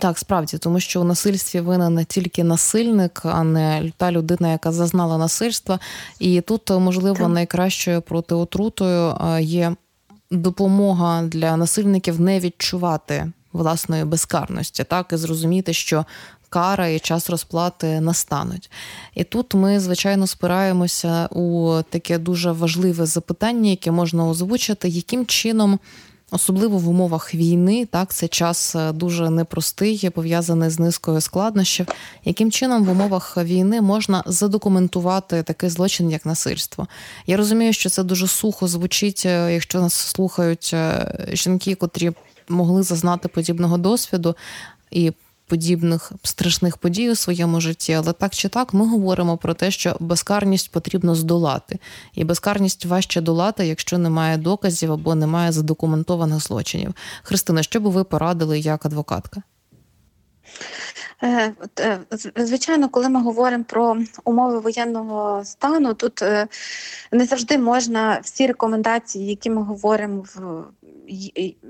Так, 0.01 0.19
справді, 0.19 0.59
тому 0.59 0.81
що 0.81 1.01
у 1.01 1.05
насильстві 1.05 1.61
винен 1.61 1.95
не 1.95 2.05
тільки 2.05 2.45
насильник, 2.45 3.21
а 3.25 3.45
не 3.45 3.93
та 3.97 4.13
людина, 4.13 4.53
яка 4.53 4.73
зазнала 4.73 5.19
насильства. 5.19 5.79
І 6.19 6.41
тут, 6.41 6.71
можливо, 6.71 7.29
найкращою 7.29 8.03
протиотрутою 8.03 9.17
е, 9.21 9.43
є 9.43 9.77
допомога 10.31 11.23
для 11.23 11.57
насильників 11.57 12.21
не 12.21 12.41
відчувати 12.41 13.33
власної 13.53 14.05
безкарності, 14.05 14.85
так 14.85 15.13
і 15.13 15.17
зрозуміти, 15.17 15.73
що 15.73 16.05
кара 16.49 16.89
і 16.89 16.99
час 16.99 17.31
розплати 17.31 18.01
настануть. 18.01 18.71
І 19.15 19.25
тут 19.25 19.55
ми, 19.55 19.81
звичайно, 19.81 20.27
спираємося 20.27 21.27
у 21.27 21.77
таке 21.91 22.19
дуже 22.19 22.53
важливе 22.53 23.07
запитання, 23.07 23.71
яке 23.71 23.91
можна 23.91 24.29
озвучити, 24.29 24.89
яким 24.89 25.27
чином. 25.27 25.79
Особливо 26.31 26.79
в 26.79 26.89
умовах 26.89 27.35
війни, 27.35 27.87
так 27.87 28.15
це 28.15 28.29
час 28.29 28.75
е, 28.75 28.93
дуже 28.93 29.31
непростий, 29.31 30.11
пов'язаний 30.11 30.71
з 30.71 30.79
низкою 30.79 31.21
складнощів. 31.21 31.87
Яким 32.25 32.51
чином 32.51 32.85
в 32.85 32.91
умовах 32.91 33.37
війни 33.37 33.81
можна 33.81 34.23
задокументувати 34.27 35.43
такий 35.43 35.71
злочин, 35.71 36.11
як 36.11 36.27
насильство? 36.27 36.87
Я 37.27 37.37
розумію, 37.37 37.73
що 37.73 37.91
це 37.91 38.03
дуже 38.03 38.27
сухо 38.27 38.69
звучить, 38.69 39.23
е, 39.27 39.53
якщо 39.55 39.81
нас 39.81 39.95
слухають 39.95 40.71
е, 40.75 41.15
жінки, 41.33 41.75
котрі 41.75 42.13
могли 42.49 42.83
зазнати 42.83 43.29
подібного 43.29 43.79
досвіду 43.79 44.37
і 44.91 45.13
подібних 45.49 46.13
страшних 46.23 46.77
подій 46.77 47.11
у 47.11 47.15
своєму 47.15 47.61
житті, 47.61 47.93
але 47.93 48.13
так 48.13 48.35
чи 48.35 48.49
так 48.49 48.75
ми 48.75 48.87
говоримо 48.87 49.37
про 49.37 49.55
те, 49.55 49.71
що 49.71 49.97
безкарність 50.01 50.73
потрібно 50.73 51.15
здолати, 51.15 51.79
і 52.15 52.25
безкарність 52.25 52.85
важче 52.85 53.21
долати, 53.21 53.67
якщо 53.67 53.99
немає 53.99 54.37
доказів 54.37 54.93
або 54.93 55.15
немає 55.15 55.53
задокументованих 55.53 56.41
злочинів. 56.41 56.95
Христина, 57.23 57.63
що 57.63 57.81
би 57.81 57.91
ви 57.91 58.05
порадили 58.05 58.59
як 58.59 58.87
адвокатка? 58.87 59.43
Е, 61.23 61.53
е, 61.81 61.99
звичайно, 62.37 62.89
коли 62.89 63.09
ми 63.09 63.23
говоримо 63.23 63.65
про 63.65 63.97
умови 64.25 64.59
воєнного 64.59 65.45
стану, 65.45 65.95
тут 65.95 66.23
е, 66.23 66.47
не 67.13 67.25
завжди 67.25 67.59
можна 67.59 68.21
всі 68.23 68.47
рекомендації, 68.47 69.27
які 69.27 69.51
ми 69.51 69.63
говоримо 69.63 70.25
в 70.35 70.65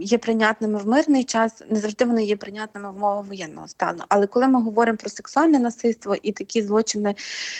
є 0.00 0.18
прийнятними 0.18 0.78
в 0.78 0.88
мирний 0.88 1.24
час, 1.24 1.62
не 1.70 1.80
завжди 1.80 2.04
вони 2.04 2.24
є 2.24 2.36
прийнятними 2.36 2.90
в 2.90 2.96
умовах 2.96 3.26
воєнного 3.26 3.68
стану. 3.68 4.02
Але 4.08 4.26
коли 4.26 4.48
ми 4.48 4.62
говоримо 4.62 4.98
про 4.98 5.10
сексуальне 5.10 5.58
насильство 5.58 6.16
і 6.22 6.32
такі 6.32 6.62
злочини, 6.62 7.14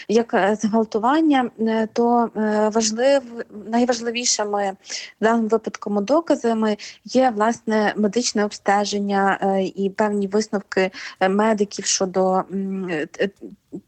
як 0.08 0.34
е, 0.34 0.58
зґвалтування, 0.62 1.50
е, 1.60 1.88
то 1.92 2.30
е, 2.36 2.68
важлив 2.68 3.22
найважливішими 3.66 4.76
в 5.20 5.24
даному 5.24 5.48
випадку 5.48 5.90
доказами 6.00 6.76
є 7.04 7.30
власне 7.30 7.92
медичне 7.96 8.44
обстеження 8.44 9.38
і 9.74 9.90
певні 9.90 10.26
висновки 10.26 10.90
медиків 11.20 11.84
щодо 11.84 12.44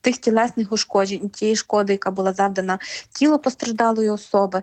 тих 0.01 0.19
тілесних 0.19 0.73
ушкоджень, 0.73 1.29
тієї 1.29 1.57
шкоди, 1.57 1.93
яка 1.93 2.11
була 2.11 2.33
завдана 2.33 2.79
тілу 3.13 3.39
постраждалої 3.39 4.11
особи. 4.11 4.63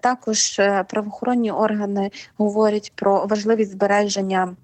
Також 0.00 0.60
правоохоронні 0.88 1.50
органи 1.50 2.10
говорять 2.36 2.92
про 2.94 3.26
важливість 3.26 3.72
збереження. 3.72 4.56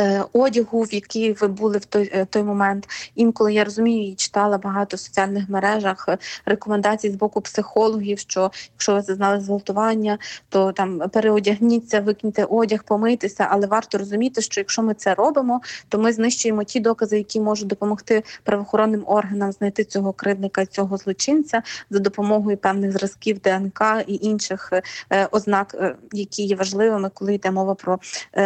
Е, 0.00 0.24
одягу, 0.32 0.82
в 0.82 0.94
якій 0.94 1.32
ви 1.32 1.48
були 1.48 1.78
в 1.78 1.84
той 1.84 2.10
е, 2.14 2.24
той 2.24 2.42
момент. 2.42 2.88
Інколи 3.14 3.54
я 3.54 3.64
розумію 3.64 4.12
і 4.12 4.14
читала 4.14 4.58
багато 4.58 4.96
в 4.96 5.00
соціальних 5.00 5.48
мережах 5.48 6.04
е, 6.08 6.18
рекомендацій 6.44 7.10
з 7.10 7.14
боку 7.14 7.40
психологів, 7.40 8.18
що 8.18 8.50
якщо 8.74 8.94
ви 8.94 9.02
зазнали 9.02 9.40
зґвалтування, 9.40 10.18
то 10.48 10.72
там 10.72 10.98
переодягніться, 11.12 12.00
викиньте 12.00 12.44
одяг, 12.44 12.84
помийтеся. 12.84 13.46
Але 13.50 13.66
варто 13.66 13.98
розуміти, 13.98 14.42
що 14.42 14.60
якщо 14.60 14.82
ми 14.82 14.94
це 14.94 15.14
робимо, 15.14 15.60
то 15.88 15.98
ми 15.98 16.12
знищуємо 16.12 16.64
ті 16.64 16.80
докази, 16.80 17.18
які 17.18 17.40
можуть 17.40 17.68
допомогти 17.68 18.22
правоохоронним 18.42 19.04
органам 19.06 19.52
знайти 19.52 19.84
цього 19.84 20.12
кривдника, 20.12 20.66
цього 20.66 20.96
злочинця 20.96 21.62
за 21.90 21.98
допомогою 21.98 22.56
певних 22.56 22.92
зразків 22.92 23.40
ДНК 23.40 23.82
і 24.06 24.18
інших 24.22 24.72
ознак, 25.30 25.94
які 26.12 26.42
є 26.42 26.56
важливими, 26.56 27.10
коли 27.14 27.34
йде 27.34 27.50
мова 27.50 27.74
про 27.74 27.98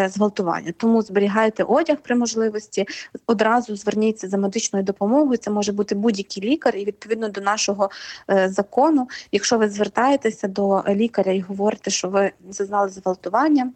зґвалтування. 0.08 0.72
Тому 0.76 1.02
зберігайте 1.02 1.35
зберігайте 1.36 1.64
одяг 1.64 1.96
при 2.02 2.16
можливості, 2.16 2.86
одразу 3.26 3.76
зверніться 3.76 4.28
за 4.28 4.38
медичною 4.38 4.84
допомогою. 4.84 5.36
Це 5.36 5.50
може 5.50 5.72
бути 5.72 5.94
будь-який 5.94 6.42
лікар, 6.42 6.76
і 6.76 6.84
відповідно 6.84 7.28
до 7.28 7.40
нашого 7.40 7.90
е, 8.30 8.48
закону, 8.48 9.08
якщо 9.32 9.58
ви 9.58 9.68
звертаєтеся 9.68 10.48
до 10.48 10.84
лікаря 10.88 11.32
і 11.32 11.40
говорите, 11.40 11.90
що 11.90 12.08
ви 12.08 12.32
зазнали 12.50 12.88
зґвалтування. 12.88 13.72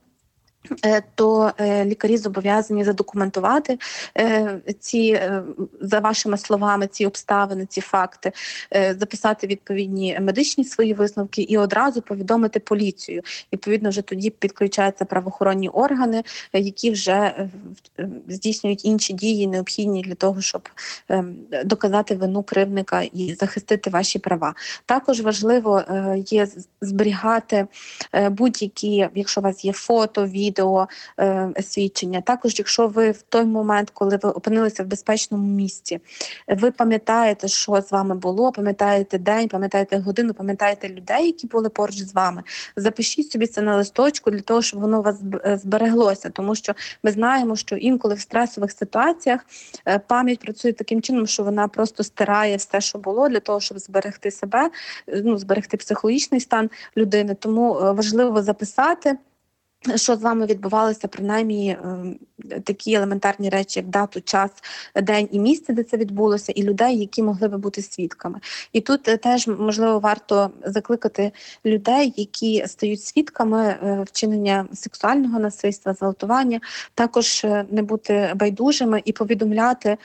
Е, 0.85 1.03
то 1.15 1.53
е, 1.59 1.85
лікарі 1.85 2.17
зобов'язані 2.17 2.85
задокументувати 2.85 3.79
е, 4.19 4.61
ці 4.81 5.21
за 5.81 6.01
вашими 6.01 6.39
словами 6.39 6.87
ці 6.87 7.07
обставини, 7.07 7.67
ці 7.67 7.81
факти, 7.81 8.33
записати 8.73 9.47
відповідні 9.47 10.19
медичні 10.21 10.65
свої 10.65 10.95
висновки 10.95 11.43
і 11.43 11.59
одразу 11.59 12.03
повідомити 12.03 12.61
поліцію. 12.61 13.23
Відповідно, 13.53 13.89
вже 13.89 14.03
тоді 14.03 14.31
підключаються 14.31 15.05
правоохоронні 15.05 15.69
органи, 15.69 16.23
які 16.53 16.91
вже 16.91 17.49
здійснюють 18.29 18.85
інші 18.85 19.13
дії, 19.13 19.47
необхідні 19.47 20.03
для 20.03 20.15
того, 20.15 20.41
щоб 20.41 20.69
доказати 21.65 22.15
вину 22.15 22.43
кривника 22.43 23.03
і 23.03 23.35
захистити 23.35 23.91
ваші 23.91 24.19
права. 24.19 24.55
Також 24.87 25.21
важливо 25.21 25.83
є 26.27 26.49
зберігати 26.81 27.67
будь-які, 28.31 29.09
якщо 29.15 29.41
у 29.41 29.45
вас 29.45 29.65
є 29.65 29.73
фото, 29.73 30.27
відео, 30.27 30.50
відео 30.51 30.89
е, 31.21 31.53
свідчення. 31.63 32.21
Також, 32.21 32.59
якщо 32.59 32.89
ви 32.89 33.11
в 33.11 33.23
той 33.23 33.45
момент, 33.45 33.91
коли 33.91 34.19
ви 34.23 34.31
опинилися 34.31 34.83
в 34.83 34.87
безпечному 34.87 35.47
місці, 35.47 36.01
ви 36.49 36.71
пам'ятаєте, 36.71 37.49
що 37.49 37.83
з 37.83 37.93
вами 37.93 38.15
було, 38.15 38.53
пам'ятаєте 38.53 39.19
день, 39.19 39.49
пам'ятаєте 39.49 39.99
годину, 39.99 40.35
пам'ятаєте 40.35 40.89
людей, 40.89 41.27
які 41.27 41.47
були 41.47 41.69
поруч 41.69 41.97
з 41.97 42.15
вами. 42.15 42.43
Запишіть 42.77 43.33
собі 43.33 43.47
це 43.47 43.63
на 43.63 43.77
листочку 43.77 44.31
для 44.31 44.41
того, 44.41 44.63
щоб 44.63 44.81
воно 44.81 44.99
у 44.99 45.03
вас 45.03 45.17
е, 45.45 45.57
збереглося, 45.63 46.31
тому 46.31 46.55
що 46.55 46.75
ми 47.03 47.11
знаємо, 47.11 47.57
що 47.57 47.77
інколи 47.77 48.15
в 48.15 48.21
стресових 48.21 48.73
ситуаціях 48.73 49.41
е, 49.87 49.99
пам'ять 49.99 50.39
працює 50.39 50.73
таким 50.73 51.03
чином, 51.03 51.27
що 51.27 51.45
вона 51.45 51.69
просто 51.69 52.05
стирає 52.05 52.57
все, 52.57 52.81
що 52.81 52.99
було, 52.99 53.29
для 53.29 53.41
того, 53.41 53.61
щоб 53.61 53.79
зберегти 53.79 54.31
себе, 54.31 54.71
ну 55.25 55.39
зберегти 55.39 55.77
психологічний 55.77 56.41
стан 56.41 56.71
людини. 56.97 57.35
Тому 57.35 57.73
важливо 57.73 58.43
записати. 58.43 59.19
Що 59.97 60.17
з 60.17 60.23
вами 60.23 60.47
відбувалося, 60.47 61.09
принаймні 61.09 61.77
ем, 61.85 62.19
такі 62.65 62.95
елементарні 62.95 63.49
речі, 63.49 63.81
як 63.81 63.89
дату, 63.89 64.21
час, 64.21 64.51
день 65.03 65.29
і 65.33 65.39
місце, 65.39 65.73
де 65.73 65.83
це 65.83 65.97
відбулося, 65.97 66.53
і 66.53 66.63
людей, 66.63 66.99
які 66.99 67.23
могли 67.23 67.49
би 67.49 67.59
бути 67.59 67.83
свідками. 67.83 68.41
І 68.73 68.81
тут 68.81 69.09
е, 69.09 69.17
теж 69.17 69.47
можливо 69.47 69.99
варто 69.99 70.51
закликати 70.65 71.33
людей, 71.65 72.15
які 72.17 72.67
стають 72.67 73.05
свідками 73.05 73.67
е, 73.69 74.05
вчинення 74.07 74.67
сексуального 74.73 75.39
насильства, 75.39 75.95
зґвалтування, 75.95 76.61
також 76.95 77.45
е, 77.45 77.67
не 77.71 77.83
бути 77.83 78.33
байдужими 78.37 79.03
і 79.05 79.13
повідомляти 79.13 79.97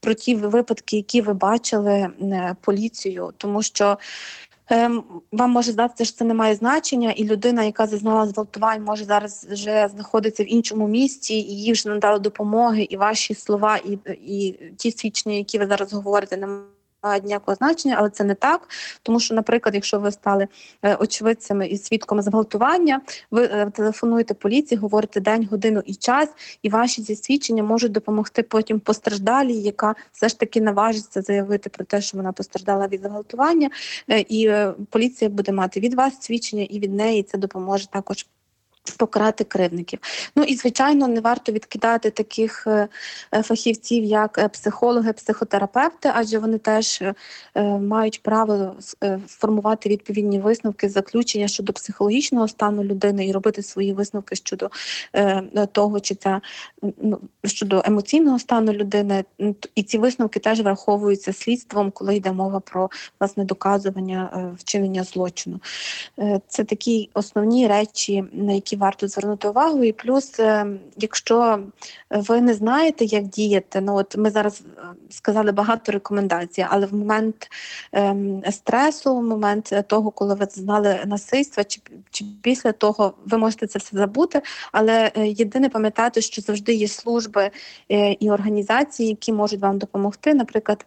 про 0.00 0.14
ті 0.14 0.34
випадки, 0.34 0.96
які 0.96 1.20
ви 1.20 1.34
бачили 1.34 2.08
поліцію, 2.60 3.32
тому 3.36 3.62
що. 3.62 3.98
Ем, 4.68 5.04
вам 5.32 5.50
може 5.50 5.72
здатися, 5.72 6.04
що 6.04 6.18
це 6.18 6.24
не 6.24 6.34
має 6.34 6.54
значення, 6.54 7.10
і 7.10 7.24
людина, 7.24 7.64
яка 7.64 7.86
зазнала 7.86 8.26
зґвалтувань, 8.26 8.84
може 8.84 9.04
зараз 9.04 9.46
вже 9.50 9.88
знаходиться 9.94 10.44
в 10.44 10.52
іншому 10.52 10.88
місці, 10.88 11.34
і 11.34 11.62
їй 11.62 11.72
вже 11.72 11.88
надали 11.88 12.18
допомоги, 12.18 12.82
і 12.82 12.96
ваші 12.96 13.34
слова, 13.34 13.76
і 13.76 13.98
і 14.26 14.52
ті 14.76 14.92
свідчення, 14.92 15.34
які 15.34 15.58
ви 15.58 15.66
зараз 15.66 15.92
говорите, 15.92 16.36
не 16.36 16.46
ніякого 17.24 17.54
значення, 17.54 17.96
але 17.98 18.10
це 18.10 18.24
не 18.24 18.34
так. 18.34 18.68
Тому 19.02 19.20
що, 19.20 19.34
наприклад, 19.34 19.74
якщо 19.74 19.98
ви 19.98 20.12
стали 20.12 20.48
е, 20.82 20.94
очевидцями 20.94 21.66
і 21.66 21.78
свідками 21.78 22.22
зґвалтування, 22.22 23.00
ви 23.30 23.44
е, 23.44 23.70
телефонуєте 23.70 24.34
поліції, 24.34 24.78
говорите 24.78 25.20
день, 25.20 25.48
годину 25.50 25.82
і 25.86 25.94
час, 25.94 26.28
і 26.62 26.68
ваші 26.68 27.02
ці 27.02 27.16
свідчення 27.16 27.62
можуть 27.62 27.92
допомогти 27.92 28.42
потім 28.42 28.80
постраждалій, 28.80 29.56
яка 29.60 29.94
все 30.12 30.28
ж 30.28 30.38
таки 30.38 30.60
наважиться 30.60 31.22
заявити 31.22 31.70
про 31.70 31.84
те, 31.84 32.00
що 32.00 32.16
вона 32.16 32.32
постраждала 32.32 32.86
від 32.86 33.02
зґвалтування, 33.02 33.70
е, 34.10 34.24
і 34.28 34.52
поліція 34.90 35.30
буде 35.30 35.52
мати 35.52 35.80
від 35.80 35.94
вас 35.94 36.20
свідчення, 36.20 36.62
і 36.70 36.78
від 36.78 36.94
неї 36.94 37.22
це 37.22 37.38
допоможе 37.38 37.86
також. 37.86 38.26
Покарати 38.96 39.44
кривників. 39.44 39.98
Ну 40.36 40.42
і 40.42 40.54
звичайно, 40.54 41.08
не 41.08 41.20
варто 41.20 41.52
відкидати 41.52 42.10
таких 42.10 42.66
е, 42.66 42.88
е, 43.34 43.42
фахівців, 43.42 44.04
як 44.04 44.38
е, 44.38 44.48
психологи, 44.48 45.12
психотерапевти, 45.12 46.10
адже 46.14 46.38
вони 46.38 46.58
теж 46.58 47.02
мають 47.80 48.22
право 48.22 48.74
формувати 49.26 49.88
відповідні 49.88 50.40
висновки, 50.40 50.88
заключення 50.88 51.48
щодо 51.48 51.72
психологічного 51.72 52.48
стану 52.48 52.84
людини 52.84 53.26
і 53.26 53.32
робити 53.32 53.62
свої 53.62 53.92
висновки 53.92 54.36
щодо 54.36 54.70
того, 55.72 56.00
чи 56.00 56.14
це 56.14 56.40
ну, 56.82 57.20
щодо 57.44 57.82
емоційного 57.84 58.38
стану 58.38 58.72
людини. 58.72 59.24
І 59.74 59.82
ці 59.82 59.98
висновки 59.98 60.40
теж 60.40 60.60
враховуються 60.60 61.32
слідством, 61.32 61.90
коли 61.90 62.16
йде 62.16 62.32
мова 62.32 62.60
про 62.60 62.90
власне 63.20 63.44
доказування 63.44 64.52
вчинення 64.58 65.04
злочину. 65.04 65.60
Це 66.48 66.64
такі 66.64 67.10
основні 67.14 67.68
речі, 67.68 68.24
на 68.32 68.52
які 68.52 68.71
які 68.72 68.80
варто 68.80 69.08
звернути 69.08 69.48
увагу. 69.48 69.84
І 69.84 69.92
плюс, 69.92 70.40
е, 70.40 70.66
якщо 70.96 71.60
ви 72.10 72.40
не 72.40 72.54
знаєте, 72.54 73.04
як 73.04 73.24
діяти, 73.24 73.80
ну 73.80 73.96
от 73.96 74.16
ми 74.16 74.30
зараз 74.30 74.60
е, 74.60 74.82
сказали 75.10 75.52
багато 75.52 75.92
рекомендацій, 75.92 76.66
але 76.68 76.86
в 76.86 76.94
момент 76.94 77.50
ем, 77.92 78.42
стресу, 78.50 79.16
в 79.16 79.22
момент 79.22 79.72
того, 79.86 80.10
коли 80.10 80.34
ви 80.34 80.46
знали 80.50 81.00
насильства, 81.06 81.64
чи 81.64 81.80
чи 82.10 82.24
після 82.42 82.72
того 82.72 83.14
ви 83.26 83.38
можете 83.38 83.66
це 83.66 83.78
все 83.78 83.96
забути. 83.96 84.42
Але 84.72 85.12
е, 85.16 85.26
єдине 85.28 85.68
пам'ятати, 85.68 86.20
що 86.20 86.42
завжди 86.42 86.74
є 86.74 86.88
служби 86.88 87.50
і 88.20 88.30
організації, 88.30 89.08
які 89.08 89.32
можуть 89.32 89.60
вам 89.60 89.78
допомогти, 89.78 90.34
наприклад. 90.34 90.86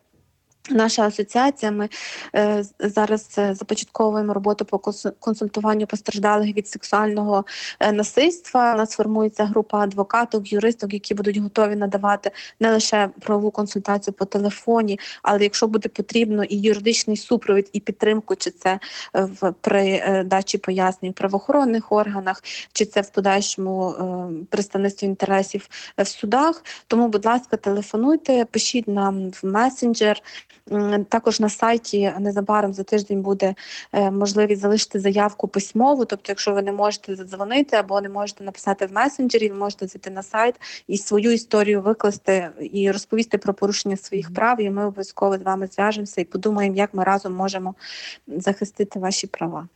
Наша 0.69 1.03
асоціація, 1.03 1.71
ми 1.71 1.89
е, 2.35 2.63
зараз 2.79 3.35
е, 3.37 3.55
започатковуємо 3.55 4.33
роботу 4.33 4.65
по 4.65 4.79
консультуванню 5.19 5.87
постраждалих 5.87 6.55
від 6.55 6.67
сексуального 6.67 7.45
е, 7.79 7.91
насильства. 7.91 8.73
У 8.73 8.77
нас 8.77 8.91
формується 8.91 9.45
група 9.45 9.79
адвокатів, 9.79 10.47
юристів, 10.47 10.93
які 10.93 11.13
будуть 11.13 11.37
готові 11.37 11.75
надавати 11.75 12.31
не 12.59 12.71
лише 12.71 13.09
правову 13.19 13.51
консультацію 13.51 14.13
по 14.13 14.25
телефоні, 14.25 14.99
але 15.23 15.43
якщо 15.43 15.67
буде 15.67 15.89
потрібно, 15.89 16.43
і 16.43 16.57
юридичний 16.57 17.17
супровід, 17.17 17.69
і 17.73 17.79
підтримку, 17.79 18.35
чи 18.35 18.51
це 18.51 18.79
в 19.13 19.51
при 19.61 19.87
е, 19.89 20.23
дачі 20.23 20.57
пояснень 20.57 21.11
в 21.11 21.15
правоохоронних 21.15 21.91
органах, 21.91 22.43
чи 22.73 22.85
це 22.85 23.01
в 23.01 23.09
подальшому 23.09 23.89
е, 23.89 24.45
представництві 24.49 25.07
інтересів 25.07 25.69
в 25.97 26.07
судах. 26.07 26.63
Тому, 26.87 27.07
будь 27.07 27.25
ласка, 27.25 27.57
телефонуйте, 27.57 28.45
пишіть 28.45 28.87
нам 28.87 29.29
в 29.29 29.39
месенджер. 29.43 30.21
Також 31.09 31.39
на 31.39 31.49
сайті 31.49 32.13
незабаром 32.19 32.73
за 32.73 32.83
тиждень 32.83 33.21
буде 33.21 33.55
е, 33.93 34.11
можливість 34.11 34.61
залишити 34.61 34.99
заявку 34.99 35.47
письмову. 35.47 36.05
Тобто, 36.05 36.31
якщо 36.31 36.53
ви 36.53 36.61
не 36.61 36.71
можете 36.71 37.15
задзвонити 37.15 37.75
або 37.75 38.01
не 38.01 38.09
можете 38.09 38.43
написати 38.43 38.85
в 38.85 38.91
месенджері, 38.93 39.49
ви 39.49 39.55
можете 39.55 39.87
зайти 39.87 40.09
на 40.09 40.23
сайт 40.23 40.55
і 40.87 40.97
свою 40.97 41.31
історію 41.31 41.81
викласти 41.81 42.49
і 42.73 42.91
розповісти 42.91 43.37
про 43.37 43.53
порушення 43.53 43.97
своїх 43.97 44.33
прав. 44.33 44.61
І 44.61 44.69
ми 44.69 44.85
обов'язково 44.85 45.37
з 45.37 45.41
вами 45.41 45.67
зв'яжемося 45.67 46.21
і 46.21 46.25
подумаємо, 46.25 46.75
як 46.75 46.93
ми 46.93 47.03
разом 47.03 47.33
можемо 47.33 47.75
захистити 48.27 48.99
ваші 48.99 49.27
права. 49.27 49.67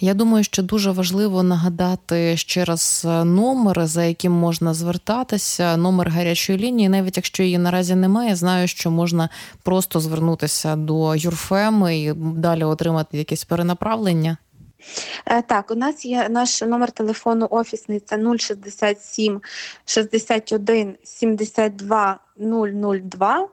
Я 0.00 0.14
думаю, 0.14 0.44
що 0.44 0.62
дуже 0.62 0.90
важливо 0.90 1.42
нагадати 1.42 2.36
ще 2.36 2.64
раз 2.64 3.02
е, 3.08 3.24
номер, 3.24 3.86
за 3.86 4.04
яким 4.04 4.32
можна 4.32 4.74
звертатися, 4.74 5.76
номер 5.76 6.08
гарячої 6.08 6.58
лінії, 6.58 6.88
навіть 6.88 7.16
якщо 7.16 7.42
її 7.42 7.58
наразі 7.58 7.94
немає, 7.94 8.36
знаю, 8.36 8.68
що 8.68 8.90
можна 8.90 9.28
просто 9.62 10.00
звернутися 10.00 10.33
до 10.76 11.14
юрфем 11.16 11.88
і 11.88 12.12
далі 12.16 12.64
отримати 12.64 13.18
якесь 13.18 13.44
перенаправлення. 13.44 14.36
Е, 15.26 15.42
так, 15.42 15.70
у 15.70 15.74
нас 15.74 16.04
є 16.04 16.28
наш 16.28 16.62
номер 16.62 16.90
телефону 16.90 17.48
офісний 17.50 18.00
це 18.00 18.38
067 18.38 19.40
61 19.84 20.96
72 21.04 22.18
002. 22.36 23.48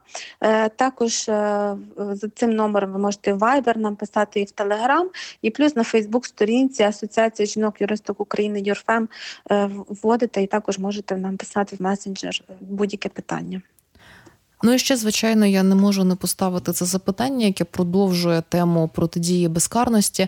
Також 0.75 1.29
е, 1.29 1.75
за 1.97 2.29
цим 2.35 2.51
номером 2.51 2.91
ви 2.91 2.99
можете 2.99 3.33
в 3.33 3.37
Viber 3.37 3.77
нам 3.77 3.95
писати 3.95 4.41
і 4.41 4.43
в 4.43 4.47
Telegram, 4.47 5.05
і 5.41 5.49
плюс 5.49 5.75
на 5.75 5.83
Фейсбук-сторінці 5.83 6.83
Асоціація 6.83 7.45
жінок-юристок 7.45 8.21
України 8.21 8.61
ЮРФЕМ 8.61 9.09
е, 9.51 9.69
вводите 9.87 10.43
і 10.43 10.47
також 10.47 10.79
можете 10.79 11.17
нам 11.17 11.37
писати 11.37 11.75
в 11.75 11.81
месенджер 11.81 12.41
будь-яке 12.59 13.09
питання. 13.09 13.61
Ну 14.63 14.73
і 14.73 14.79
ще, 14.79 14.97
звичайно, 14.97 15.45
я 15.45 15.63
не 15.63 15.75
можу 15.75 16.03
не 16.03 16.15
поставити 16.15 16.71
це 16.71 16.85
запитання, 16.85 17.45
яке 17.45 17.63
продовжує 17.63 18.43
тему 18.49 18.89
протидії 18.93 19.47
безкарності. 19.47 20.27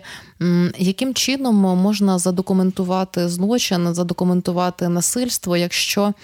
Яким 0.78 1.14
чином 1.14 1.54
можна 1.56 2.18
задокументувати 2.18 3.28
злочин, 3.28 3.94
задокументувати 3.94 4.88
насильство, 4.88 5.56
якщо 5.56 6.14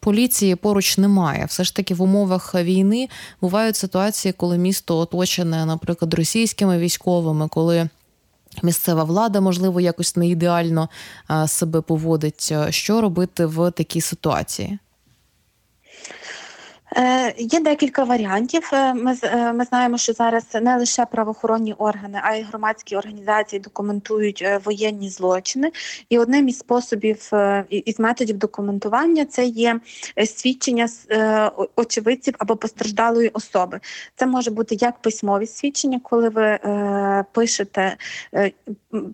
поліції 0.00 0.54
поруч 0.54 0.98
немає? 0.98 1.44
Все 1.44 1.64
ж 1.64 1.76
таки 1.76 1.94
в 1.94 2.02
умовах 2.02 2.54
війни 2.54 3.08
бувають 3.40 3.76
ситуації, 3.76 4.32
коли 4.32 4.58
місто 4.58 4.98
оточене, 4.98 5.66
наприклад, 5.66 6.14
російськими 6.14 6.78
військовими, 6.78 7.48
коли 7.48 7.88
Місцева 8.62 9.04
влада, 9.04 9.40
можливо, 9.40 9.80
якось 9.80 10.16
не 10.16 10.28
ідеально 10.28 10.88
себе 11.46 11.80
поводить. 11.80 12.52
Що 12.70 13.00
робити 13.00 13.46
в 13.46 13.70
такій 13.70 14.00
ситуації? 14.00 14.78
Е, 17.00 17.34
є 17.38 17.60
декілька 17.60 18.04
варіантів. 18.04 18.70
Е, 18.72 18.94
ми 18.94 19.16
е, 19.22 19.52
ми 19.52 19.64
знаємо, 19.64 19.98
що 19.98 20.12
зараз 20.12 20.44
не 20.54 20.76
лише 20.76 21.06
правоохоронні 21.06 21.72
органи, 21.72 22.20
а 22.22 22.34
й 22.34 22.42
громадські 22.42 22.96
організації 22.96 23.60
документують 23.60 24.44
воєнні 24.64 25.10
злочини. 25.10 25.72
І 26.08 26.18
одним 26.18 26.48
із 26.48 26.58
способів 26.58 27.30
із 27.70 28.00
методів 28.00 28.38
документування 28.38 29.24
це 29.24 29.44
є 29.44 29.80
свідчення 30.26 30.88
очевидців 31.76 32.34
або 32.38 32.56
постраждалої 32.56 33.28
особи. 33.28 33.80
Це 34.16 34.26
може 34.26 34.50
бути 34.50 34.76
як 34.80 35.02
письмові 35.02 35.46
свідчення, 35.46 36.00
коли 36.02 36.28
ви 36.28 36.58
пишете 37.32 37.96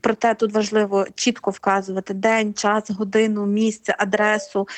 проте 0.01 0.35
тут 0.35 0.53
важливо 0.53 1.07
чітко 1.15 1.51
вказувати 1.51 2.15
день, 2.15 2.55
час, 2.55 2.91
годину, 2.91 3.47
місце, 3.47 3.95
адресу, 3.99 4.69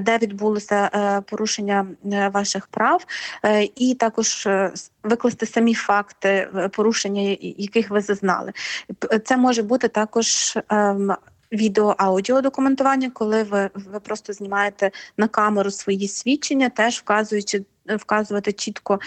де 0.00 0.18
відбулося 0.18 0.90
порушення 1.30 1.86
вашої 2.32 2.55
ваших 2.56 2.66
прав, 2.66 3.06
е, 3.44 3.68
і 3.76 3.94
також 3.94 4.46
е, 4.46 4.72
викласти 5.02 5.46
самі 5.46 5.74
факти 5.74 6.28
е, 6.28 6.68
порушення, 6.68 7.36
яких 7.40 7.90
ви 7.90 8.00
зазнали. 8.00 8.52
Це 9.24 9.36
може 9.36 9.62
бути 9.62 9.88
також. 9.88 10.58
Ем, 10.68 11.16
Відео-аудіо 11.52 12.40
документування, 12.40 13.10
коли 13.10 13.42
ви 13.42 13.70
ви 13.74 14.00
просто 14.00 14.32
знімаєте 14.32 14.90
на 15.16 15.28
камеру 15.28 15.70
свої 15.70 16.08
свідчення, 16.08 16.68
теж 16.68 16.98
вказуючи, 16.98 17.64
вказувати 17.86 18.52
чітко 18.52 18.98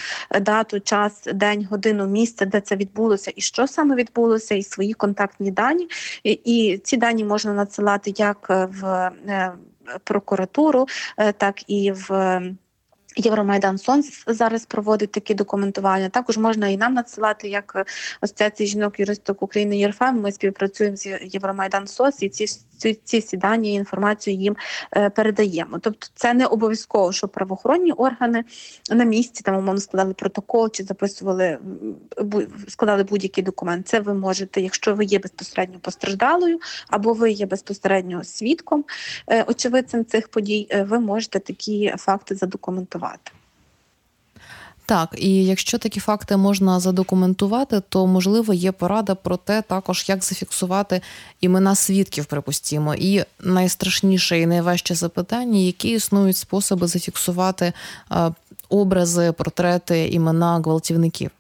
дату, 0.42 0.80
час, 0.80 1.28
день, 1.34 1.68
годину, 1.72 2.08
місце, 2.08 2.46
де 2.46 2.62
це 2.62 2.76
відбулося, 2.76 3.32
і 3.36 3.42
що 3.42 3.68
саме 3.68 3.96
відбулося, 3.96 4.56
і 4.56 4.64
свої 4.64 4.94
контактні 4.94 5.52
дані. 5.52 5.88
І, 6.24 6.32
і 6.32 6.78
ці 6.78 6.98
дані 6.98 7.24
можна 7.24 7.54
надсилати 7.54 8.14
як 8.18 8.50
в 8.50 9.12
прокуратуру, 10.04 10.88
так 11.38 11.70
і 11.70 11.92
в. 11.92 12.42
Євромайдан 13.20 13.78
Сон 13.78 14.04
зараз 14.28 14.66
проводить 14.66 15.12
такі 15.12 15.34
документування. 15.34 16.10
Також 16.10 16.38
можна 16.38 16.68
і 16.68 16.78
нам 16.78 16.94
надсилати 16.94 17.50
як 17.50 17.88
асоціації 18.22 18.70
жінок 18.70 19.00
юристок 19.00 19.44
України 19.44 19.78
ЄРФМ. 19.78 20.16
Ми 20.16 20.32
співпрацюємо 20.32 20.98
з 20.98 21.06
Євромайдан 21.22 21.88
СОС 21.88 22.24
і 22.24 22.30
ці 22.30 22.48
ці, 22.80 23.00
ці 23.04 23.20
всі 23.20 23.38
дані 23.38 23.74
інформацію 23.74 24.36
їм 24.36 24.56
е, 24.98 25.10
передаємо. 25.10 25.80
Тобто, 25.80 26.08
це 26.16 26.34
не 26.34 26.46
обов'язково, 26.46 27.12
що 27.12 27.28
правоохоронні 27.28 27.92
органи 27.92 28.44
на 28.92 29.04
місці 29.04 29.44
там 29.44 29.56
умовно 29.56 29.82
складали 29.82 30.14
протокол 30.14 30.72
чи 30.72 30.84
записували 30.84 31.58
складали 32.68 33.04
будь-який 33.04 33.44
документ. 33.44 33.88
Це 33.88 34.00
ви 34.00 34.14
можете, 34.14 34.62
якщо 34.62 34.96
ви 34.96 35.06
є 35.06 35.20
безпосередньо 35.20 35.80
постраждалою, 35.80 36.60
або 36.90 37.14
ви 37.14 37.32
є 37.32 37.46
безпосередньо 37.46 38.24
свідком 38.24 38.86
е, 39.28 39.44
очевидцем 39.44 40.06
цих 40.06 40.28
подій. 40.28 40.68
Е, 40.70 40.84
ви 40.84 41.00
можете 41.00 41.40
такі 41.40 41.94
факти 41.98 42.36
задокументувати. 42.36 43.09
Так, 44.90 45.16
і 45.18 45.46
якщо 45.46 45.78
такі 45.78 46.00
факти 46.00 46.38
можна 46.38 46.80
задокументувати, 46.80 47.82
то 47.90 48.08
можливо 48.08 48.54
є 48.54 48.72
порада 48.72 49.16
про 49.16 49.38
те, 49.38 49.62
також 49.62 50.06
як 50.08 50.24
зафіксувати 50.24 51.02
імена 51.42 51.76
свідків, 51.76 52.26
припустімо. 52.26 52.96
І 52.96 53.24
найстрашніше 53.40 54.40
і 54.40 54.46
найважче 54.46 54.96
запитання, 54.96 55.60
які 55.60 55.90
існують 55.90 56.38
способи 56.38 56.88
зафіксувати 56.88 57.74
образи, 58.70 59.32
портрети, 59.32 60.08
імена 60.08 60.60
гвалтівників. 60.60 61.32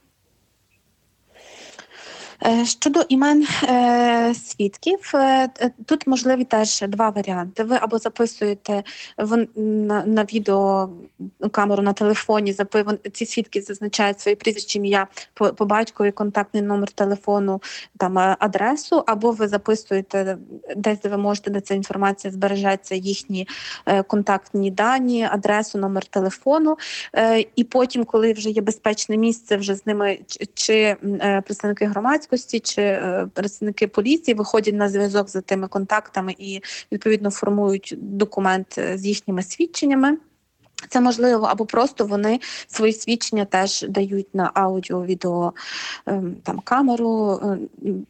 Е, 2.45 2.65
щодо 2.65 3.01
імен 3.09 3.47
е, 3.63 4.33
свідків, 4.35 5.11
е, 5.13 5.49
тут 5.85 6.07
можливі 6.07 6.43
теж 6.43 6.83
два 6.87 7.09
варіанти. 7.09 7.63
Ви 7.63 7.77
або 7.81 7.97
записуєте 7.97 8.83
на, 9.55 10.05
на 10.05 10.23
відео 10.23 10.89
камеру 11.51 11.83
на 11.83 11.93
телефоні, 11.93 12.55
ці 13.13 13.25
свідки 13.25 13.61
зазначають 13.61 14.19
своє 14.19 14.35
прізвище, 14.35 14.77
ім'я 14.77 15.07
по, 15.33 15.53
по 15.53 15.65
батькові, 15.65 16.11
контактний 16.11 16.63
номер 16.63 16.91
телефону, 16.91 17.61
там 17.97 18.17
адресу, 18.17 19.03
або 19.07 19.31
ви 19.31 19.47
записуєте 19.47 20.37
десь, 20.75 20.99
де 20.99 21.09
ви 21.09 21.17
можете, 21.17 21.51
де 21.51 21.61
ця 21.61 21.73
інформація 21.73 22.33
збережеться, 22.33 22.95
їхні 22.95 23.47
контактні 24.07 24.71
дані, 24.71 25.27
адресу, 25.31 25.77
номер 25.77 26.05
телефону. 26.05 26.77
І 27.55 27.63
потім, 27.63 28.03
коли 28.03 28.33
вже 28.33 28.49
є 28.49 28.61
безпечне 28.61 29.17
місце, 29.17 29.57
вже 29.57 29.75
з 29.75 29.85
ними 29.85 30.19
чи 30.53 30.95
представники 31.45 31.85
громадського 31.85 32.28
громадськості 32.29 32.59
чи 32.59 32.81
е, 32.81 33.27
представники 33.33 33.87
поліції 33.87 34.35
виходять 34.35 34.75
на 34.75 34.89
зв'язок 34.89 35.29
за 35.29 35.41
тими 35.41 35.67
контактами 35.67 36.35
і 36.37 36.61
відповідно 36.91 37.31
формують 37.31 37.93
документ 37.97 38.75
е, 38.77 38.97
з 38.97 39.05
їхніми 39.05 39.43
свідченнями. 39.43 40.17
Це 40.89 41.01
можливо, 41.01 41.45
або 41.45 41.65
просто 41.65 42.05
вони 42.05 42.39
свої 42.67 42.93
свідчення 42.93 43.45
теж 43.45 43.85
дають 43.89 44.35
на 44.35 44.51
аудіо, 44.53 45.05
відео 45.05 45.53
ем, 46.05 46.35
там 46.43 46.59
камеру, 46.59 47.39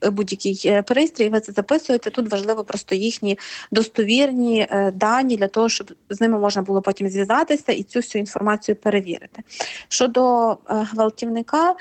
е, 0.04 0.10
будь-який 0.10 0.82
пристрій. 0.82 1.30
Ви 1.30 1.40
це 1.40 1.52
записуєте. 1.52 2.10
Тут 2.10 2.32
важливо 2.32 2.64
просто 2.64 2.96
їхні 2.96 3.40
достовірні 3.72 4.68
дані 4.94 5.38
для 5.38 5.48
того, 5.48 5.70
щоб 5.70 5.92
з 6.10 6.22
ними 6.22 6.40
можна 6.40 6.62
було 6.62 6.82
потім 6.82 7.10
зв'язатися 7.10 7.72
і 7.72 7.84
цю 7.84 8.00
всю 8.00 8.20
інформацію 8.20 8.76
перевірити. 8.76 9.44
Щодо 9.88 10.58
гвалтівника. 10.66 11.76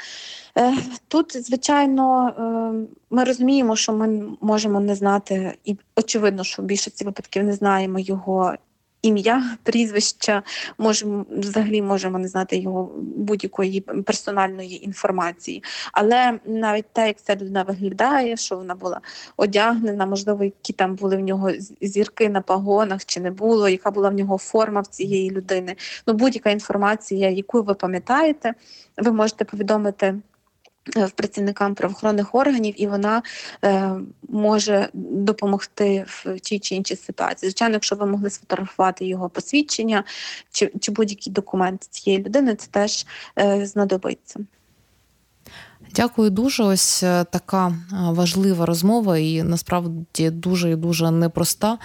Е, 0.59 0.75
тут, 1.09 1.47
звичайно, 1.47 2.29
е, 2.29 2.97
ми 3.11 3.25
розуміємо, 3.25 3.77
що 3.77 3.93
ми 3.93 4.23
можемо 4.41 4.81
не 4.81 4.95
знати, 4.95 5.55
і 5.65 5.77
очевидно, 5.97 6.45
що 6.45 6.63
в 6.63 6.65
більшості 6.65 7.05
випадків 7.05 7.45
не 7.45 7.53
знаємо 7.53 7.99
його 7.99 8.55
ім'я, 9.03 9.57
прізвища, 9.63 10.43
можемо 10.79 11.27
взагалі 11.31 11.83
можемо 11.83 12.19
не 12.19 12.29
знати 12.29 12.57
його 12.57 12.93
будь-якої 13.17 13.81
персональної 13.81 14.85
інформації. 14.85 15.63
Але 15.93 16.39
навіть 16.45 16.93
те, 16.93 17.07
як 17.07 17.23
ця 17.23 17.37
людина 17.37 17.63
виглядає, 17.63 18.37
що 18.37 18.57
вона 18.57 18.75
була 18.75 19.01
одягнена, 19.37 20.07
можливо, 20.07 20.45
які 20.45 20.73
там 20.73 20.95
були 20.95 21.17
в 21.17 21.21
нього 21.21 21.51
зірки 21.81 22.29
на 22.29 22.41
пагонах 22.41 23.05
чи 23.05 23.21
не 23.21 23.31
було, 23.31 23.69
яка 23.69 23.91
була 23.91 24.09
в 24.09 24.15
нього 24.15 24.39
форма 24.39 24.81
в 24.81 24.87
цієї 24.87 25.31
людини. 25.31 25.77
Ну, 26.07 26.15
будь-яка 26.15 26.51
інформація, 26.51 27.31
яку 27.31 27.63
ви 27.63 27.75
пам'ятаєте, 27.75 28.55
ви 28.97 29.13
можете 29.13 29.45
повідомити. 29.45 30.15
Е, 30.97 31.05
в 31.05 31.11
працівникам 31.11 31.75
правоохоронних 31.75 32.35
органів, 32.35 32.75
і 32.77 32.87
вона 32.87 33.23
е, 33.65 33.93
може 34.29 34.89
допомогти 34.95 36.05
в 36.09 36.41
тій 36.41 36.59
чи 36.59 36.75
іншій 36.75 36.97
ситуації. 36.97 37.51
Звичайно, 37.51 37.75
якщо 37.75 37.97
ви 37.97 38.07
могли 38.07 38.31
сфотографувати 38.31 39.07
його 39.07 39.29
посвідчення 39.29 40.05
чи 40.51 40.73
чи 40.81 40.93
будь-який 40.93 41.33
документ 41.33 41.85
цієї 41.91 42.23
людини, 42.23 42.55
це 42.55 42.69
теж 42.71 43.07
е, 43.39 43.67
знадобиться. 43.67 44.41
Дякую 45.95 46.31
дуже. 46.31 46.63
Ось 46.63 47.03
е, 47.03 47.25
така 47.25 47.75
важлива 47.93 48.67
розмова, 48.67 49.19
і 49.19 49.43
насправді 49.43 50.31
дуже 50.31 50.71
і 50.71 50.77
дуже 50.77 51.11
непроста. 51.11 51.79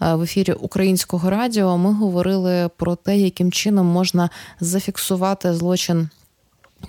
В 0.00 0.22
ефірі 0.22 0.52
Українського 0.52 1.30
радіо 1.30 1.78
ми 1.78 1.92
говорили 1.92 2.70
про 2.76 2.96
те, 2.96 3.18
яким 3.18 3.52
чином 3.52 3.86
можна 3.86 4.30
зафіксувати 4.60 5.54
злочин 5.54 6.08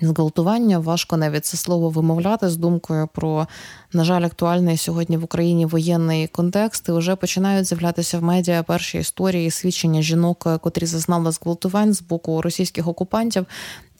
Зґвалтування 0.00 0.78
важко 0.78 1.16
навіть 1.16 1.46
це 1.46 1.56
слово 1.56 1.90
вимовляти 1.90 2.48
з 2.48 2.56
думкою 2.56 3.08
про, 3.14 3.46
на 3.92 4.04
жаль, 4.04 4.22
актуальний 4.22 4.76
сьогодні 4.76 5.16
в 5.16 5.24
Україні 5.24 5.66
воєнний 5.66 6.26
контекст. 6.26 6.88
І 6.88 6.92
Вже 6.92 7.16
починають 7.16 7.66
з'являтися 7.66 8.18
в 8.18 8.22
медіа 8.22 8.62
перші 8.62 8.98
історії 8.98 9.50
свідчення 9.50 10.02
жінок, 10.02 10.48
котрі 10.60 10.86
зазнали 10.86 11.30
зґвалтувань 11.32 11.92
з 11.92 12.02
боку 12.02 12.42
російських 12.42 12.88
окупантів. 12.88 13.46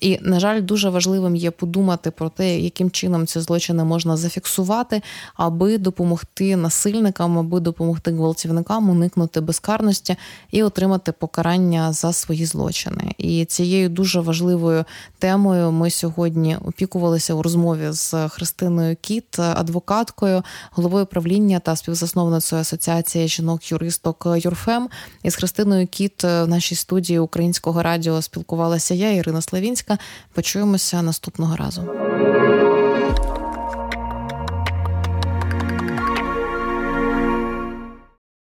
І, 0.01 0.19
на 0.23 0.41
жаль, 0.41 0.63
дуже 0.63 0.91
важливим 0.91 1.37
є 1.37 1.51
подумати 1.51 2.11
про 2.11 2.29
те, 2.29 2.61
яким 2.61 2.91
чином 2.91 3.27
ці 3.27 3.41
злочини 3.41 3.85
можна 3.85 4.17
зафіксувати, 4.17 5.03
аби 5.35 5.79
допомогти 5.79 6.57
насильникам, 6.57 7.39
аби 7.39 7.61
допомогти 7.61 8.11
гвалтівникам 8.11 8.91
уникнути 8.91 9.41
безкарності 9.41 10.17
і 10.51 10.63
отримати 10.63 11.13
покарання 11.13 11.93
за 11.93 12.13
свої 12.13 12.47
злочини. 12.47 13.15
І 13.19 13.45
цією 13.45 13.89
дуже 13.89 14.21
важливою 14.21 14.85
темою 15.19 15.73
ми 15.73 15.91
сьогодні 15.91 16.57
опікувалися 16.65 17.35
у 17.35 17.43
розмові 17.43 17.87
з 17.91 18.29
Христиною 18.29 18.97
Кіт, 19.01 19.39
адвокаткою, 19.39 20.43
головою 20.71 21.07
правління 21.07 21.59
та 21.59 21.77
співзасновницею 21.77 22.61
асоціації 22.61 23.29
жінок-юристок 23.29 24.27
Юрфем. 24.37 24.89
І 25.23 25.31
з 25.31 25.37
Христиною 25.37 25.87
Кіт 25.87 26.25
в 26.25 26.47
нашій 26.47 26.75
студії 26.75 27.19
українського 27.19 27.83
радіо 27.83 28.23
спілкувалася 28.23 28.95
я, 28.95 29.13
Ірина 29.13 29.41
Славінська. 29.41 29.90
Почуємося 30.33 31.03
наступного 31.03 31.57
разу. 31.57 31.83